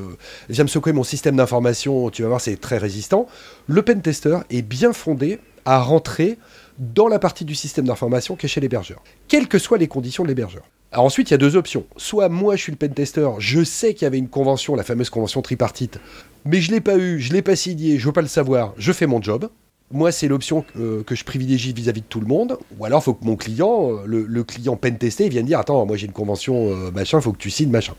[0.50, 3.26] viens me secouer mon système d'information, tu vas voir, c'est très résistant.
[3.68, 6.36] Le pentester est bien fondé à rentrer
[6.78, 10.24] dans la partie du système d'information qui est chez l'hébergeur, quelles que soient les conditions
[10.24, 10.64] de l'hébergeur.
[10.92, 11.86] Alors ensuite, il y a deux options.
[11.96, 15.08] Soit moi, je suis le pentester, je sais qu'il y avait une convention, la fameuse
[15.08, 16.00] convention tripartite,
[16.44, 18.92] mais je l'ai pas eu, je l'ai pas signé, je veux pas le savoir, je
[18.92, 19.48] fais mon job
[19.92, 22.58] moi, c'est l'option que, je privilégie vis-à-vis de tout le monde.
[22.78, 25.96] Ou alors, il faut que mon client, euh, le, client pentester, vienne dire Attends, moi
[25.96, 27.94] j'ai une convention euh, machin, il faut que tu signes machin.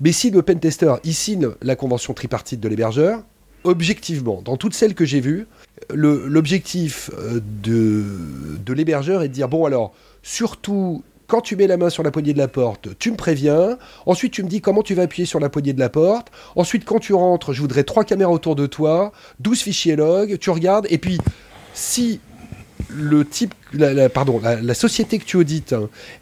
[0.00, 3.22] Mais si le pentester, il signe la convention tripartite de l'hébergeur,
[3.64, 5.46] objectivement, dans toutes celles que j'ai vues,
[5.92, 11.90] l'objectif euh, de l'hébergeur est de dire Bon, alors, surtout, quand tu mets la main
[11.90, 13.78] sur la poignée de la porte, tu me préviens.
[14.04, 16.32] Ensuite, tu me dis comment tu vas appuyer sur la poignée de la porte.
[16.56, 20.50] Ensuite, quand tu rentres, je voudrais trois caméras autour de toi, 12 fichiers log, tu
[20.50, 20.88] regardes.
[20.90, 21.18] Et puis,
[21.72, 22.18] si
[22.88, 25.76] le type, la, pardon, la, société que tu audites,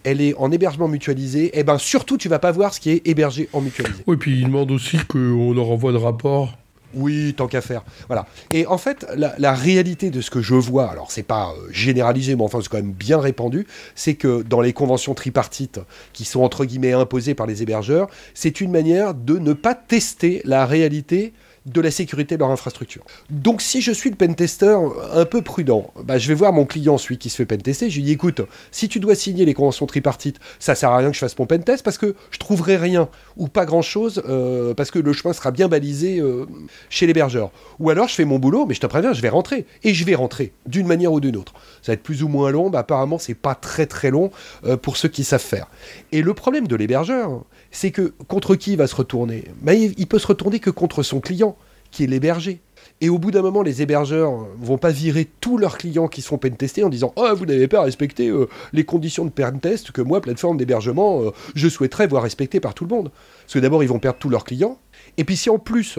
[0.05, 2.91] elle est en hébergement mutualisé, et eh ben surtout, tu vas pas voir ce qui
[2.91, 4.03] est hébergé en mutualisé.
[4.07, 6.59] Oui, puis il demande aussi qu'on leur envoie de rapport.
[6.95, 7.83] Oui, tant qu'à faire.
[8.07, 8.27] Voilà.
[8.53, 12.35] Et en fait, la, réalité de ce que je vois, alors c'est pas euh, généralisé,
[12.35, 15.81] mais enfin c'est quand même bien répandu, c'est que dans les conventions tripartites
[16.13, 20.41] qui sont entre guillemets imposées par les hébergeurs, c'est une manière de ne pas tester
[20.45, 21.35] la réalité
[21.67, 23.05] de la sécurité de leur infrastructure.
[23.31, 24.77] Donc si je suis le pentester
[25.13, 27.97] un peu prudent, bah, je vais voir mon client, celui qui se fait pentester, je
[27.97, 28.41] lui dis écoute,
[28.71, 31.47] si tu dois signer les conventions tripartites, ça sert à rien que je fasse mon
[31.47, 35.51] pentest parce que je trouverai rien ou pas grand-chose euh, parce que le chemin sera
[35.51, 36.47] bien balisé euh,
[36.91, 37.51] chez l'hébergeur.
[37.79, 39.67] Ou alors je fais mon boulot, mais je te préviens, je vais rentrer.
[39.83, 41.53] Et je vais rentrer d'une manière ou d'une autre.
[41.83, 44.31] Ça va être plus ou moins long, mais apparemment c'est pas très très long
[44.65, 45.67] euh, pour ceux qui savent faire.
[46.13, 49.45] Et le problème de l'hébergeur, c'est que contre qui il va se retourner?
[49.61, 51.57] Bah, il, il peut se retourner que contre son client,
[51.91, 52.61] qui est l'héberger.
[53.01, 56.39] Et au bout d'un moment, les hébergeurs vont pas virer tous leurs clients qui sont
[56.39, 60.21] pentestés en disant Oh, vous n'avez pas respecté euh, les conditions de pentest que moi,
[60.21, 63.11] plateforme d'hébergement, euh, je souhaiterais voir respectées par tout le monde.
[63.43, 64.79] Parce que d'abord, ils vont perdre tous leurs clients.
[65.17, 65.99] Et puis si en plus,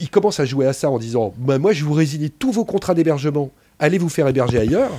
[0.00, 2.64] ils commencent à jouer à ça en disant bah, Moi, je vous résilie tous vos
[2.64, 4.90] contrats d'hébergement, allez vous faire héberger ailleurs.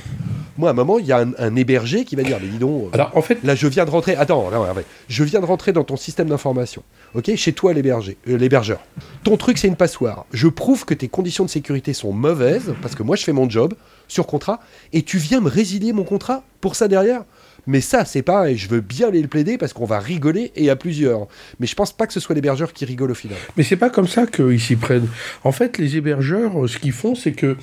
[0.57, 2.57] Moi, à un moment, il y a un, un héberger qui va dire Mais dis
[2.57, 4.15] donc, euh, Alors, en fait, là, je viens de rentrer.
[4.15, 4.85] Attends, là, ouais, ouais.
[5.07, 6.83] je viens de rentrer dans ton système d'information.
[7.13, 8.79] Ok, chez toi, euh, l'hébergeur.
[9.23, 10.25] Ton truc, c'est une passoire.
[10.33, 13.49] Je prouve que tes conditions de sécurité sont mauvaises parce que moi, je fais mon
[13.49, 13.73] job
[14.07, 14.59] sur contrat
[14.93, 17.23] et tu viens me résilier mon contrat pour ça derrière.
[17.67, 18.57] Mais ça, c'est pareil.
[18.57, 21.27] Je veux bien aller le plaider parce qu'on va rigoler et à plusieurs.
[21.59, 23.37] Mais je pense pas que ce soit l'hébergeur qui rigole au final.
[23.55, 25.07] Mais c'est pas comme ça qu'ils s'y prennent.
[25.43, 27.57] En fait, les hébergeurs, euh, ce qu'ils font, c'est que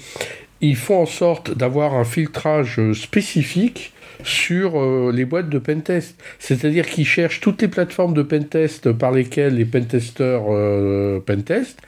[0.61, 3.93] ils font en sorte d'avoir un filtrage spécifique
[4.25, 6.17] sur euh, les boîtes de pentest.
[6.39, 11.81] C'est-à-dire qu'ils cherchent toutes les plateformes de pentest par lesquelles les pentesters euh, pentestent.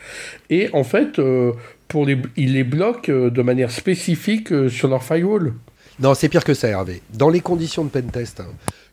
[0.48, 1.52] Et en fait, euh,
[1.88, 5.54] pour les, ils les bloquent euh, de manière spécifique sur leur firewall.
[5.98, 7.02] Non, c'est pire que ça, Hervé.
[7.12, 8.46] Dans les conditions de pentest hein,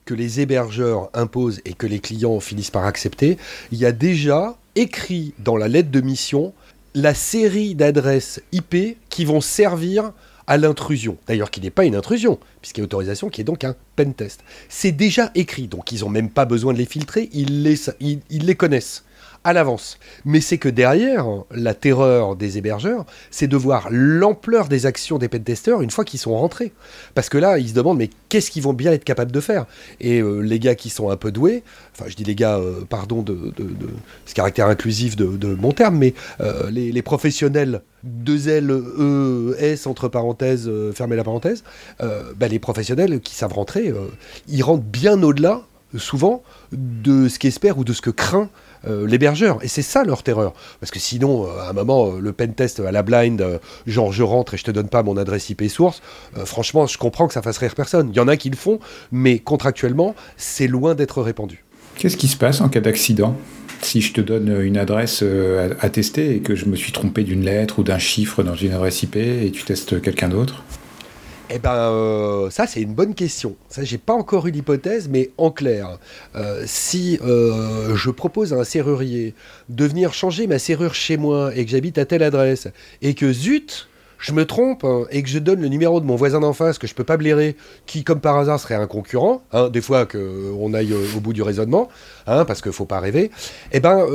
[0.05, 3.37] que les hébergeurs imposent et que les clients finissent par accepter,
[3.71, 6.53] il y a déjà écrit dans la lettre de mission
[6.97, 10.13] la série d'adresses IP qui vont servir
[10.47, 11.17] à l'intrusion.
[11.27, 14.39] D'ailleurs, qui n'est pas une intrusion, puisqu'il y a autorisation qui est donc un pentest.
[14.67, 18.21] C'est déjà écrit, donc ils n'ont même pas besoin de les filtrer, ils les, ils-
[18.31, 19.03] ils les connaissent
[19.47, 19.97] à l'avance.
[20.25, 25.29] Mais c'est que derrière, la terreur des hébergeurs, c'est de voir l'ampleur des actions des
[25.29, 26.73] pentesters une fois qu'ils sont rentrés.
[27.15, 29.65] Parce que là, ils se demandent, mais qu'est-ce qu'ils vont bien être capables de faire?
[30.01, 32.81] Et euh, les gars qui sont un peu doués, enfin je dis les gars, euh,
[32.89, 33.53] pardon de,
[34.25, 40.09] ce caractère inclusif de, mon terme, mais euh, les, professionnels, deux L, E, S, entre
[40.09, 41.63] parenthèses, fermez la parenthèse,
[42.01, 43.93] bah, les professionnels qui savent rentrer,
[44.49, 45.61] ils rentrent bien au-delà,
[45.95, 48.49] souvent, de ce qu'espère ou de ce que craint
[48.85, 49.63] euh, l'hébergeur.
[49.63, 50.53] Et c'est ça leur terreur.
[50.79, 54.11] Parce que sinon, euh, à un moment, euh, le pentest à la blind, euh, genre
[54.11, 56.01] je rentre et je te donne pas mon adresse IP source,
[56.45, 58.09] franchement, je comprends que ça fasse rire personne.
[58.13, 58.79] Il y en a qui le font,
[59.11, 61.63] mais contractuellement, c'est loin d'être répandu.
[61.95, 63.35] Qu'est-ce qui se passe en cas d'accident
[63.81, 65.23] Si je te donne une adresse
[65.79, 68.73] à tester et que je me suis trompé d'une lettre ou d'un chiffre dans une
[68.73, 70.63] adresse IP et tu testes quelqu'un d'autre?
[71.49, 73.55] Eh ben, euh, ça c'est une bonne question.
[73.69, 75.97] Ça, j'ai pas encore eu l'hypothèse, mais en clair,
[76.35, 79.33] euh, si euh, je propose à un serrurier
[79.69, 82.67] de venir changer ma serrure chez moi et que j'habite à telle adresse
[83.01, 83.87] et que zut,
[84.19, 86.79] je me trompe hein, et que je donne le numéro de mon voisin d'en face
[86.79, 87.55] que je peux pas blairer,
[87.85, 91.43] qui comme par hasard serait un concurrent, hein, des fois qu'on aille au bout du
[91.43, 91.87] raisonnement,
[92.25, 93.31] hein, parce qu'il faut pas rêver,
[93.71, 94.05] eh ben,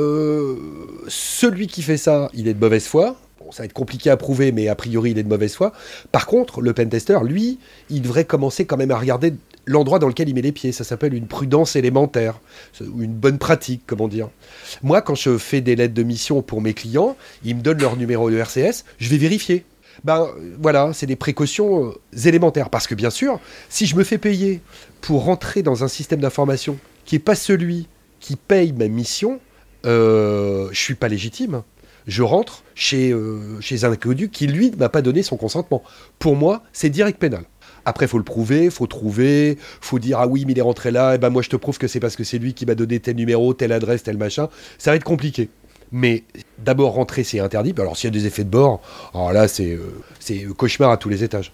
[1.07, 3.15] celui qui fait ça, il est de mauvaise foi.
[3.51, 5.73] Ça va être compliqué à prouver, mais a priori, il est de mauvaise foi.
[6.11, 9.33] Par contre, le pentester, lui, il devrait commencer quand même à regarder
[9.65, 10.71] l'endroit dans lequel il met les pieds.
[10.71, 12.39] Ça s'appelle une prudence élémentaire,
[12.81, 14.29] une bonne pratique, comment dire.
[14.81, 17.95] Moi, quand je fais des lettres de mission pour mes clients, ils me donnent leur
[17.95, 19.65] numéro de RCS, je vais vérifier.
[20.03, 20.27] Ben
[20.59, 22.69] voilà, c'est des précautions euh, élémentaires.
[22.69, 24.59] Parce que bien sûr, si je me fais payer
[25.01, 27.87] pour rentrer dans un système d'information qui n'est pas celui
[28.19, 29.39] qui paye ma mission,
[29.85, 31.61] euh, je suis pas légitime.
[32.07, 35.83] Je rentre chez, euh, un inconnu qui, lui, ne m'a pas donné son consentement.
[36.19, 37.43] Pour moi, c'est direct pénal.
[37.85, 41.15] Après, faut le prouver, faut trouver, faut dire ah oui, mais il est rentré là,
[41.15, 42.99] et ben moi je te prouve que c'est parce que c'est lui qui m'a donné
[42.99, 44.47] tel numéro, telle adresse, tel machin.
[44.77, 45.49] Ça va être compliqué.
[45.91, 46.23] Mais
[46.59, 47.73] d'abord rentrer, c'est interdit.
[47.77, 48.81] Alors s'il y a des effets de bord,
[49.13, 51.51] alors là c'est euh, c'est cauchemar à tous les étages.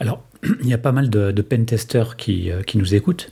[0.00, 0.22] Alors,
[0.62, 3.30] il y a pas mal de, de pentesters qui, euh, qui nous écoutent.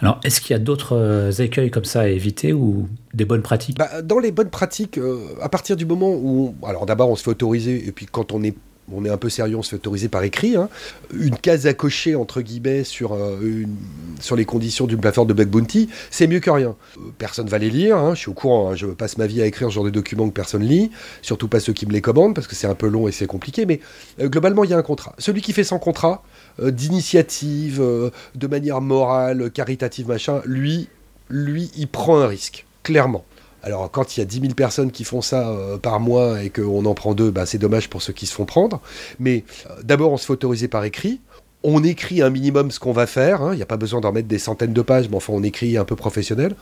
[0.00, 3.42] Alors, est-ce qu'il y a d'autres euh, écueils comme ça à éviter ou des bonnes
[3.42, 3.78] pratiques?
[3.78, 7.22] Bah, dans les bonnes pratiques, euh, à partir du moment où, alors d'abord on se
[7.22, 8.54] fait autoriser, et puis quand on est
[8.92, 10.68] on est un peu sérieux, on se fait autoriser par écrit, hein,
[11.12, 13.64] une case à cocher entre guillemets sur, euh,
[14.20, 16.76] sur les conditions d'une plateforme de bug bounty, c'est mieux que rien.
[16.98, 19.42] Euh, personne va les lire, hein, je suis au courant, hein, je passe ma vie
[19.42, 20.90] à écrire ce genre de documents que personne lit,
[21.22, 23.26] surtout pas ceux qui me les commandent parce que c'est un peu long et c'est
[23.26, 23.80] compliqué, mais
[24.20, 25.14] euh, globalement il y a un contrat.
[25.18, 26.22] Celui qui fait sans contrat,
[26.62, 27.82] d'initiative,
[28.34, 30.88] de manière morale, caritative, machin, lui,
[31.28, 33.24] lui, il prend un risque, clairement.
[33.62, 36.50] Alors, quand il y a 10 000 personnes qui font ça euh, par mois et
[36.50, 38.80] qu'on en prend deux, bah, c'est dommage pour ceux qui se font prendre.
[39.18, 41.20] Mais euh, d'abord, on se fait autoriser par écrit.
[41.64, 43.42] On écrit un minimum ce qu'on va faire.
[43.42, 43.52] hein.
[43.52, 45.76] Il n'y a pas besoin d'en mettre des centaines de pages, mais enfin, on écrit
[45.76, 46.54] un peu professionnel.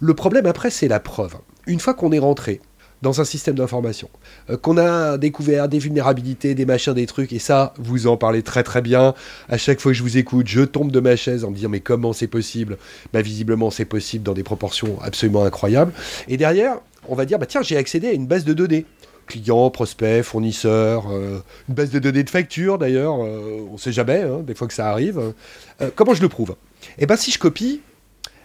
[0.00, 1.36] Le problème après, c'est la preuve.
[1.66, 2.60] Une fois qu'on est rentré,
[3.02, 4.08] dans un système d'information,
[4.50, 8.42] euh, qu'on a découvert des vulnérabilités, des machins, des trucs, et ça, vous en parlez
[8.42, 9.14] très très bien.
[9.48, 11.68] À chaque fois que je vous écoute, je tombe de ma chaise en me disant
[11.68, 12.78] mais comment c'est possible?
[13.12, 15.92] Bah visiblement c'est possible dans des proportions absolument incroyables.
[16.28, 18.84] Et derrière, on va dire bah tiens j'ai accédé à une base de données.
[19.26, 24.22] Clients, prospects, fournisseurs, euh, une base de données de facture d'ailleurs, euh, on sait jamais,
[24.22, 25.20] hein, des fois que ça arrive.
[25.94, 26.56] comment je le prouve?
[26.98, 27.82] Eh bien si je copie,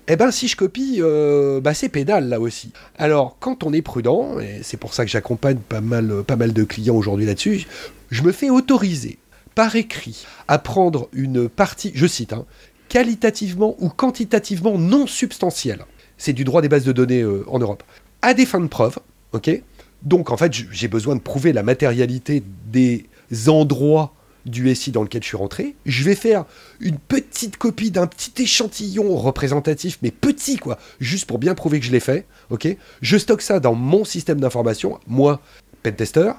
[0.08, 2.72] eh ben si je copie, euh, bah, c'est pédale là aussi.
[2.98, 6.54] Alors quand on est prudent, et c'est pour ça que j'accompagne pas mal, pas mal
[6.54, 7.66] de clients aujourd'hui là-dessus,
[8.12, 9.18] je me fais autoriser
[9.56, 12.46] par écrit à prendre une partie, je cite, hein,
[12.90, 15.86] qualitativement ou quantitativement non substantielle.
[16.18, 17.84] C'est du droit des bases de données euh, en Europe.
[18.22, 19.00] À des fins de preuve,
[19.32, 19.62] ok?
[20.02, 23.08] Donc en fait j'ai besoin de prouver la matérialité des
[23.48, 24.14] endroits
[24.46, 25.76] du SI dans lequel je suis rentré.
[25.86, 26.46] Je vais faire
[26.80, 31.86] une petite copie d'un petit échantillon représentatif, mais petit quoi, juste pour bien prouver que
[31.86, 32.26] je l'ai fait.
[32.50, 32.68] Ok
[33.02, 35.42] Je stocke ça dans mon système d'information, moi,
[35.82, 36.32] pentester.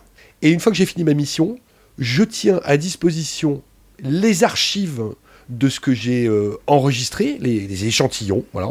[0.43, 1.59] Et une fois que j'ai fini ma mission,
[1.99, 3.63] je tiens à disposition
[4.01, 5.03] les archives
[5.49, 8.69] de ce que j'ai euh, enregistré, les, échantillons, voilà,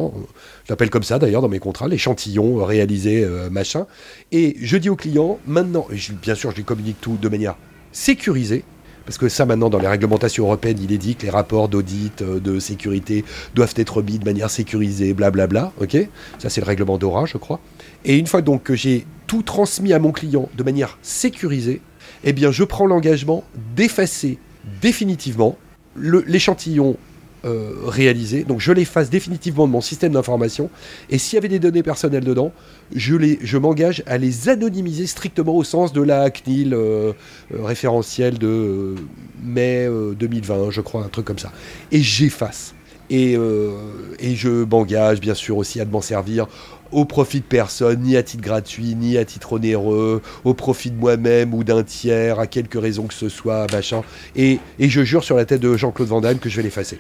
[0.66, 3.86] je l'appelle comme ça d'ailleurs dans mes contrats, l'échantillon réalisé, euh, machin.
[4.32, 5.88] Et je dis au client, maintenant,
[6.22, 7.56] bien sûr je lui communique tout de manière
[7.92, 8.64] sécurisée,
[9.06, 12.22] parce que ça, maintenant, dans les réglementations européennes, il est dit que les rapports d'audit,
[12.22, 15.72] euh, de sécurité doivent être mis de manière sécurisée, blablabla.
[15.82, 15.98] ok?
[16.40, 17.60] Ça, c'est le règlement d'ORA, je crois.
[18.06, 21.82] Et une fois donc que j'ai tout transmis à mon client de manière sécurisée,
[22.24, 23.44] eh bien, je prends l'engagement
[23.76, 24.38] d'effacer
[24.82, 25.58] définitivement
[25.96, 26.98] l'échantillon
[27.46, 28.44] euh, réalisé.
[28.44, 30.70] Donc je l'efface définitivement de mon système d'information.
[31.10, 32.52] Et s'il y avait des données personnelles dedans,
[32.96, 37.12] je, les, je m'engage à les anonymiser strictement au sens de la CNIL euh,
[37.54, 38.96] euh, référentielle de
[39.44, 41.52] mai 2020, je crois, un truc comme ça.
[41.92, 42.76] Et j'efface.
[43.10, 46.48] Et, et je m'engage bien sûr aussi à m'en servir
[46.94, 50.98] au profit de personne, ni à titre gratuit, ni à titre onéreux, au profit de
[50.98, 54.02] moi-même ou d'un tiers, à quelque raison que ce soit, machin.
[54.36, 57.00] Et, je jure sur la tête de Jean-Claude Van Damme que je vais l'effacer.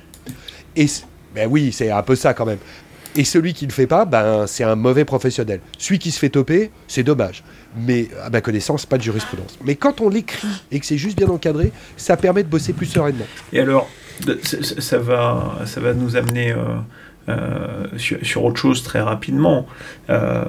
[0.76, 0.88] Et
[1.36, 2.58] ben oui, c'est un peu ça quand même.
[3.16, 5.60] Et celui qui ne le fait pas, ben, c'est un mauvais professionnel.
[5.78, 7.44] Celui qui se fait toper, c'est dommage.
[7.78, 9.60] Mais à ma connaissance, pas de jurisprudence.
[9.64, 12.88] Mais quand on l'écrit et que c'est juste bien encadré, ça permet de bosser plus
[12.88, 13.26] sereinement.
[13.52, 13.88] Et alors,
[14.80, 16.58] ça va, ça va nous amener euh,
[17.30, 19.66] euh, sur, autre chose très rapidement.
[20.10, 20.46] Euh,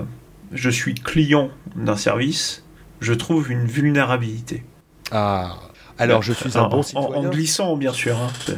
[0.52, 2.64] je suis client d'un service,
[3.00, 4.64] je trouve une vulnérabilité.
[5.10, 5.56] Ah,
[5.98, 7.28] alors je suis un bon citoyen.
[7.28, 8.16] En, glissant, bien sûr.
[8.16, 8.54] Hein.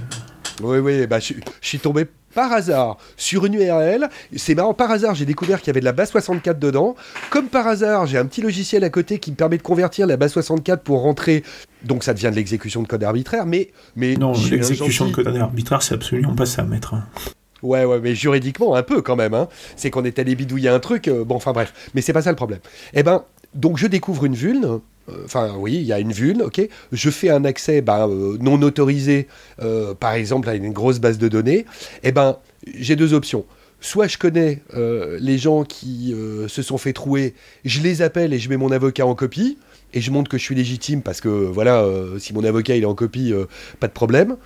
[0.62, 4.09] Oui, oui, bah, je, suis tombé par hasard sur une URL.
[4.37, 6.94] C'est marrant, par hasard, j'ai découvert qu'il y avait de la base 64 dedans.
[7.31, 10.16] Comme par hasard, j'ai un petit logiciel à côté qui me permet de convertir la
[10.16, 11.42] base 64 pour rentrer.
[11.85, 13.72] Donc ça devient de l'exécution de code arbitraire, mais.
[13.94, 16.94] mais non, l'exécution de code arbitraire, c'est absolument pas ça, maître.
[17.62, 19.35] Ouais, ouais, mais juridiquement, un peu quand même.
[19.35, 19.49] Hein.
[19.77, 21.09] C'est qu'on est allé bidouiller un truc.
[21.09, 21.90] Euh, bon, enfin bref.
[21.95, 22.61] Mais c'est pas ça le problème.
[22.95, 26.42] Eh ben, donc je découvre une vulne euh, enfin oui, il y a une vulne,
[26.42, 26.69] ok.
[26.90, 29.29] Je fais un accès ben, euh, non autorisé,
[30.01, 31.64] par exemple à une grosse base de données.
[32.03, 32.38] Eh ben,
[32.75, 33.45] j'ai deux options.
[33.81, 34.62] Soit je connais
[35.21, 36.12] les gens qui
[36.49, 39.59] se sont fait trouer, je les appelle et je mets mon avocat en copie
[39.95, 41.87] et je montre que je suis légitime parce que voilà,
[42.19, 43.33] si mon avocat il est en copie,
[43.79, 44.38] pas de problème.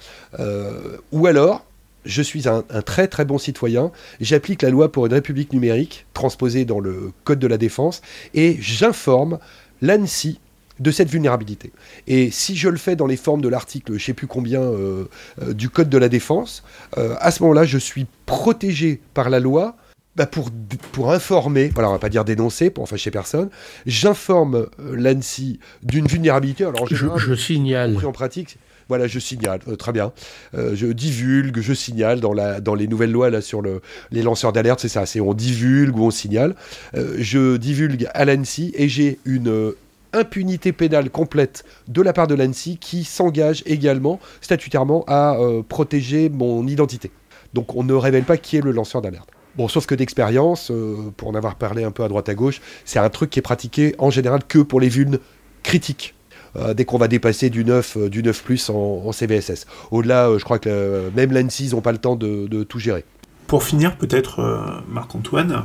[1.13, 1.65] ou alors,
[2.05, 6.07] je suis un, un, très très bon citoyen, j'applique la loi pour une république numérique
[6.15, 8.03] transposée dans le Code de la défense
[8.35, 9.39] et j'informe
[9.83, 10.41] l'ANSI
[10.81, 11.73] de cette vulnérabilité.
[12.07, 14.63] Et si je le fais dans les formes de l'article, je ne sais plus combien,
[14.63, 15.05] euh,
[15.43, 16.65] euh, du Code de la défense,
[16.97, 19.77] euh, à ce moment-là, je suis protégé par la loi
[20.17, 20.51] bah, pour,
[20.93, 23.51] pour informer, voilà, on va pas dire dénoncer pour en fâcher personne,
[23.87, 26.65] j'informe l'ANSI d'une vulnérabilité.
[26.65, 27.97] Alors, je, signale.
[28.05, 28.57] En pratique,
[28.91, 30.13] voilà, je signale, très bien.
[30.53, 34.89] je divulgue, je signale dans, les nouvelles lois là, sur le, les lanceurs d'alerte, c'est
[34.89, 36.55] ça, c'est on divulgue ou on signale.
[36.95, 39.75] je divulgue à l'ANSI et j'ai une
[40.13, 46.29] impunité pénale complète de la part de l'ANSI qui s'engage également statutairement à euh, protéger
[46.29, 47.11] mon identité.
[47.55, 49.29] Donc on ne révèle pas qui est le lanceur d'alerte.
[49.57, 52.61] Bon, sauf que d'expérience, euh, pour en avoir parlé un peu à droite à gauche,
[52.85, 55.19] c'est un truc qui est pratiqué en général que pour les vulnes
[55.63, 56.15] critiques.
[56.57, 59.67] Euh, dès qu'on va dépasser du 9, du 9 plus en, CVSS.
[59.91, 63.05] Au-delà, je crois que même l'ANSI, ils n'ont pas le temps de, de, tout gérer.
[63.47, 65.65] Pour finir, peut-être, Marc-Antoine,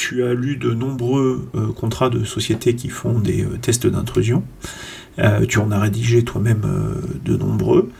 [0.00, 4.42] tu as lu de nombreux euh, contrats de sociétés qui font des euh, tests d'intrusion.
[5.18, 6.62] Euh, tu en as rédigé toi-même
[7.22, 7.90] de nombreux.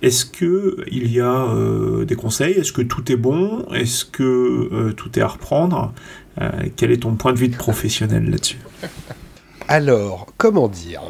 [0.00, 1.48] Est-ce que il y a
[2.06, 2.54] des conseils?
[2.54, 3.66] Est-ce que tout est bon?
[3.74, 5.92] Est-ce que tout est à reprendre?
[6.76, 8.58] Quel est ton point de vue de professionnel là-dessus?
[9.68, 11.02] Alors, comment dire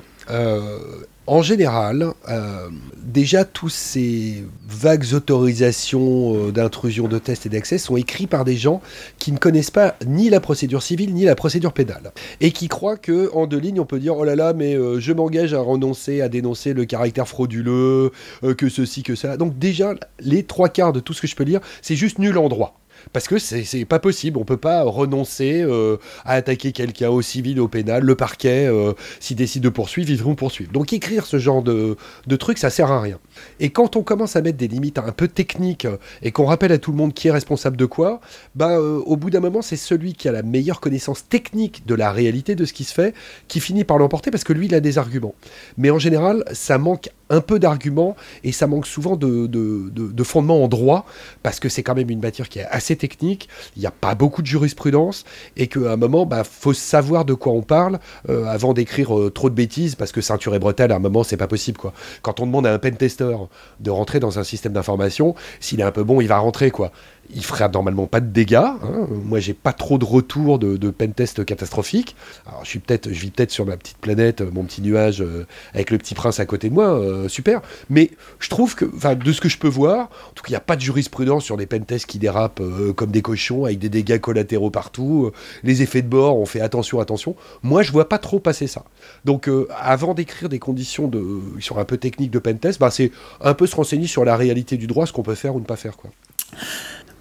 [1.27, 2.69] en général, euh,
[3.03, 8.57] déjà tous ces vagues autorisations euh, d'intrusion de tests et d'accès sont écrits par des
[8.57, 8.83] gens
[9.19, 12.13] qui ne connaissent pas ni la procédure civile ni la procédure pénale
[12.43, 15.01] et qui croient que en deux lignes on peut dire oh là là mais euh,
[15.01, 18.13] je m'engage à renoncer à dénoncer le caractère frauduleux
[18.59, 19.39] que ceci que ça.
[19.39, 22.37] Donc déjà les trois quarts de tout ce que je peux lire c'est juste nul
[22.37, 22.79] en droit
[23.13, 24.39] parce que c'est pas possible.
[24.39, 28.03] On peut pas renoncer euh, à attaquer quelqu'un au civil, au pénal.
[28.03, 30.73] Le parquet, euh, s'il décide de poursuivre, ils vont poursuivre.
[30.73, 31.97] Donc écrire ce genre de,
[32.37, 33.19] trucs, ça sert à rien.
[33.61, 35.87] Et quand on commence à mettre des limites un peu techniques
[36.23, 38.21] et qu'on rappelle à tout le monde qui est responsable de quoi,
[38.55, 42.13] ben, au bout d'un moment, c'est celui qui a la meilleure connaissance technique de la
[42.13, 43.15] réalité de ce qui se fait
[43.49, 45.35] qui finit par l'emporter parce que lui, il a des arguments.
[45.79, 50.25] Mais en général, ça manque un peu d'arguments et ça manque souvent de, de, de,
[50.25, 51.07] fondement en droit
[51.43, 54.15] parce que c'est quand même une matière qui est assez technique, il n'y a pas
[54.15, 55.25] beaucoup de jurisprudence
[55.57, 57.99] et qu'à un moment, il bah, faut savoir de quoi on parle
[58.29, 61.25] euh, avant d'écrire euh, trop de bêtises parce que ceinture et bretelle, à un moment,
[61.25, 61.79] c'est pas possible.
[61.79, 61.93] quoi.
[62.23, 63.37] Quand on demande à un pentester
[63.81, 66.71] de rentrer dans un système d'information, s'il est un peu bon, il va rentrer.
[66.71, 66.93] quoi
[67.35, 68.55] il ferait normalement pas de dégâts.
[68.57, 69.09] Hein.
[69.25, 72.17] Moi, j'ai pas trop de retours de, de pentest catastrophiques.
[72.47, 75.91] Alors, je je vis peut-être sur ma petite planète, euh, mon petit nuage euh, avec
[75.91, 77.63] le petit prince à côté de moi, euh, super.
[77.91, 80.53] Mais je trouve que, enfin, de ce que je peux voir, en tout cas, il
[80.53, 82.63] n'y a pas de jurisprudence sur des pentests qui dérapent
[82.97, 85.31] comme des cochons avec des dégâts collatéraux partout.
[85.63, 87.37] les effets de bord, on fait attention, attention.
[87.63, 88.85] Moi, je vois pas trop passer ça.
[89.25, 89.49] Donc,
[89.79, 91.25] avant d'écrire des conditions de,
[91.61, 93.11] sur un peu techniques de pentest, bah, c'est
[93.41, 95.65] un peu se renseigner sur la réalité du droit, ce qu'on peut faire ou ne
[95.65, 96.11] pas faire, quoi.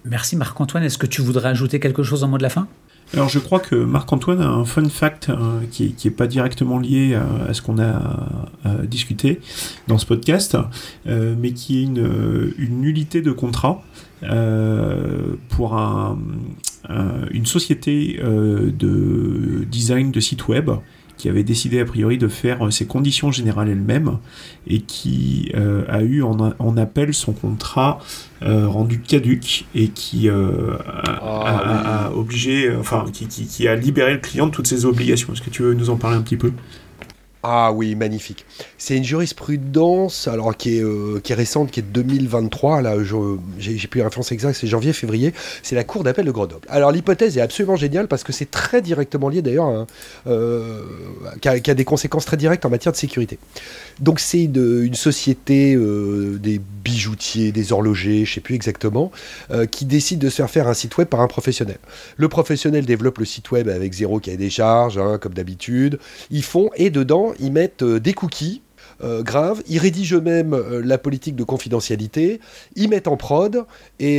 [0.04, 0.84] Merci Marc-Antoine.
[0.84, 2.68] Est-ce que tu voudrais ajouter quelque chose en mot de la fin?
[3.12, 7.14] Alors je crois que Marc-Antoine a un fun fact euh, qui n'est pas directement lié
[7.14, 8.48] à, ce qu'on a
[8.84, 9.40] discuté
[9.88, 10.56] dans ce podcast,
[11.06, 13.82] euh, mais qui est une, nullité de contrat
[14.22, 20.70] euh, pour une société de design de site web
[21.16, 24.18] qui avait décidé a priori de faire ses conditions générales elle-même
[24.66, 25.52] et qui
[25.88, 28.00] a eu en appel son contrat
[28.44, 34.12] euh, rendu caduque et qui euh, a, ah, obligé, euh, enfin, qui, qui, a libéré
[34.12, 35.32] le client de toutes ses obligations.
[35.32, 36.52] Est-ce que tu veux nous en parler un petit peu?
[37.46, 38.46] Ah oui, magnifique.
[38.78, 42.80] C'est une jurisprudence alors qui est, euh, qui récente, qui est de 2023.
[42.80, 42.94] Là,
[43.58, 45.34] j'ai plus la référence exacte, c'est janvier-février.
[45.62, 46.66] C'est la Cour d'appel de Grenoble.
[46.70, 49.86] Alors l'hypothèse est absolument géniale parce que c'est très directement lié d'ailleurs, hein,
[50.26, 50.84] euh,
[51.42, 53.38] qui, a, des conséquences très directes en matière de sécurité.
[54.00, 59.10] Donc c'est une société euh, des bijoutiers, des horlogers, je sais plus exactement,
[59.70, 61.78] qui décide de se faire faire un site web par un professionnel.
[62.18, 65.98] Le professionnel développe le site web avec zéro cahier des charges, hein, comme d'habitude.
[66.30, 68.62] Ils font et dedans ils mettent euh, des cookies.
[69.02, 72.40] Euh, graves, ils rédigent eux-mêmes euh, la politique de confidentialité,
[72.76, 73.64] ils mettent en prod
[73.98, 74.18] et,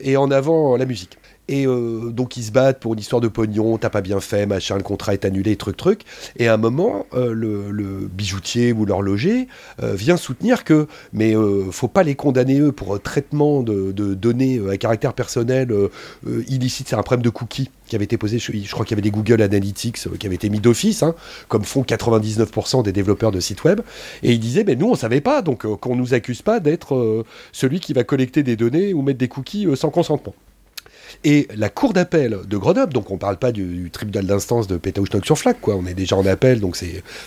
[0.00, 1.18] et en avant la musique.
[1.48, 4.76] Et donc ils se battent pour une histoire de pognon, t'as pas bien fait, machin,
[4.76, 6.00] le contrat est annulé, truc, truc.
[6.38, 9.48] Et à un moment, le, bijoutier ou l'horloger
[9.82, 11.34] vient soutenir que, mais
[11.70, 15.70] faut pas les condamner eux pour traitement de, données à caractère personnel
[16.48, 19.02] illicite, c'est un problème de cookies qui avait été posé, je, crois qu'il y avait
[19.02, 21.14] des Google Analytics euh, qui avaient été mis d'office, hein,
[21.48, 23.80] comme font 99% des développeurs de sites web,
[24.22, 26.94] et il disait, mais nous on savait pas, donc euh, qu'on nous accuse pas d'être
[26.94, 30.34] euh, celui qui va collecter des données ou mettre des cookies sans consentement.
[31.22, 34.76] Et la cour d'appel de Grenoble, donc on ne parle pas du, tribunal d'instance de
[34.76, 36.76] Pétaouchnok sur Flac, quoi, on est déjà en appel, donc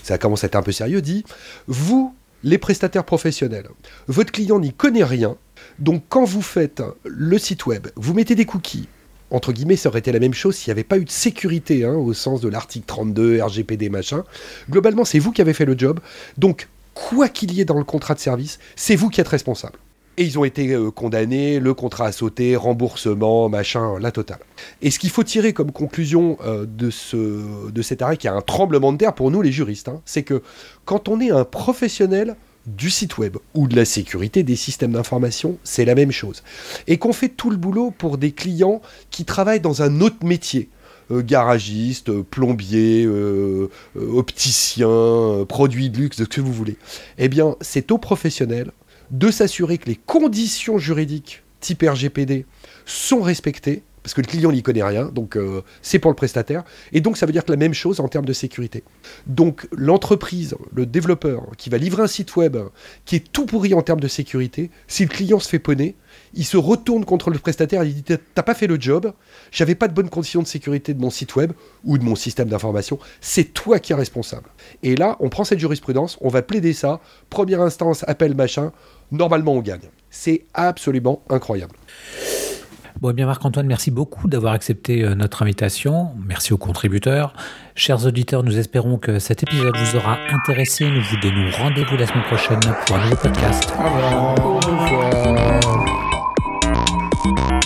[0.03, 1.23] ça commence à être un peu sérieux, dit,
[1.67, 2.13] vous,
[2.43, 3.67] les prestataires professionnels,
[4.07, 5.35] votre client n'y connaît rien,
[5.79, 8.88] donc quand vous faites le site web, vous mettez des cookies,
[9.29, 11.83] entre guillemets, ça aurait été la même chose s'il n'y avait pas eu de sécurité,
[11.83, 14.23] hein, au sens de l'article 32, RGPD, machin.
[14.69, 15.99] Globalement, c'est vous qui avez fait le job.
[16.38, 19.77] Donc, quoi qu'il y ait dans le contrat de service, c'est vous qui êtes responsable.
[20.20, 24.39] Et ils ont été euh, condamnés, le contrat a sauté, remboursement, machin, la totale.
[24.82, 28.34] Et ce qu'il faut tirer comme conclusion euh, de, ce, de cet arrêt, qui a
[28.34, 30.41] un tremblement de terre pour nous les juristes, hein, c'est que
[30.86, 35.57] quand on est un professionnel du site web ou de la sécurité des systèmes d'information,
[35.63, 36.43] c'est la même chose.
[36.88, 40.70] Et qu'on fait tout le boulot pour des clients qui travaillent dans un autre métier.
[41.11, 43.07] Euh, garagiste, plombier,
[43.95, 46.76] opticien, produit de luxe, de ce que vous voulez.
[47.20, 48.72] Eh bien, c'est aux professionnels
[49.11, 52.45] de s'assurer que les conditions juridiques type RGPD
[52.85, 56.63] sont respectées parce que le client n'y connaît rien, donc euh, c'est pour le prestataire.
[56.93, 58.85] Et donc ça veut dire que la même chose en termes de sécurité.
[59.25, 62.55] Donc l'entreprise, le développeur qui va livrer un site web
[63.03, 65.95] qui est tout pourri en termes de sécurité, si le client se fait poney,
[66.34, 69.13] il se retourne contre le prestataire et il dit T'as pas fait le job,
[69.51, 71.51] j'avais pas de bonnes conditions de sécurité de mon site web
[71.84, 74.49] ou de mon système d'information, c'est toi qui es responsable.
[74.84, 76.99] Et là, on prend cette jurisprudence, on va plaider ça,
[77.30, 78.71] première instance, appel machin,
[79.11, 79.89] normalement on gagne.
[80.09, 81.75] C'est absolument incroyable.
[83.01, 86.09] Bon, eh bien Marc-Antoine, merci beaucoup d'avoir accepté euh, notre invitation.
[86.25, 87.34] Merci aux contributeurs.
[87.75, 90.89] Chers auditeurs, nous espérons que cet épisode vous aura intéressé.
[90.89, 93.71] Nous vous donnons rendez-vous la semaine prochaine pour un nouveau podcast.
[93.78, 95.76] Au revoir.
[97.28, 97.56] You.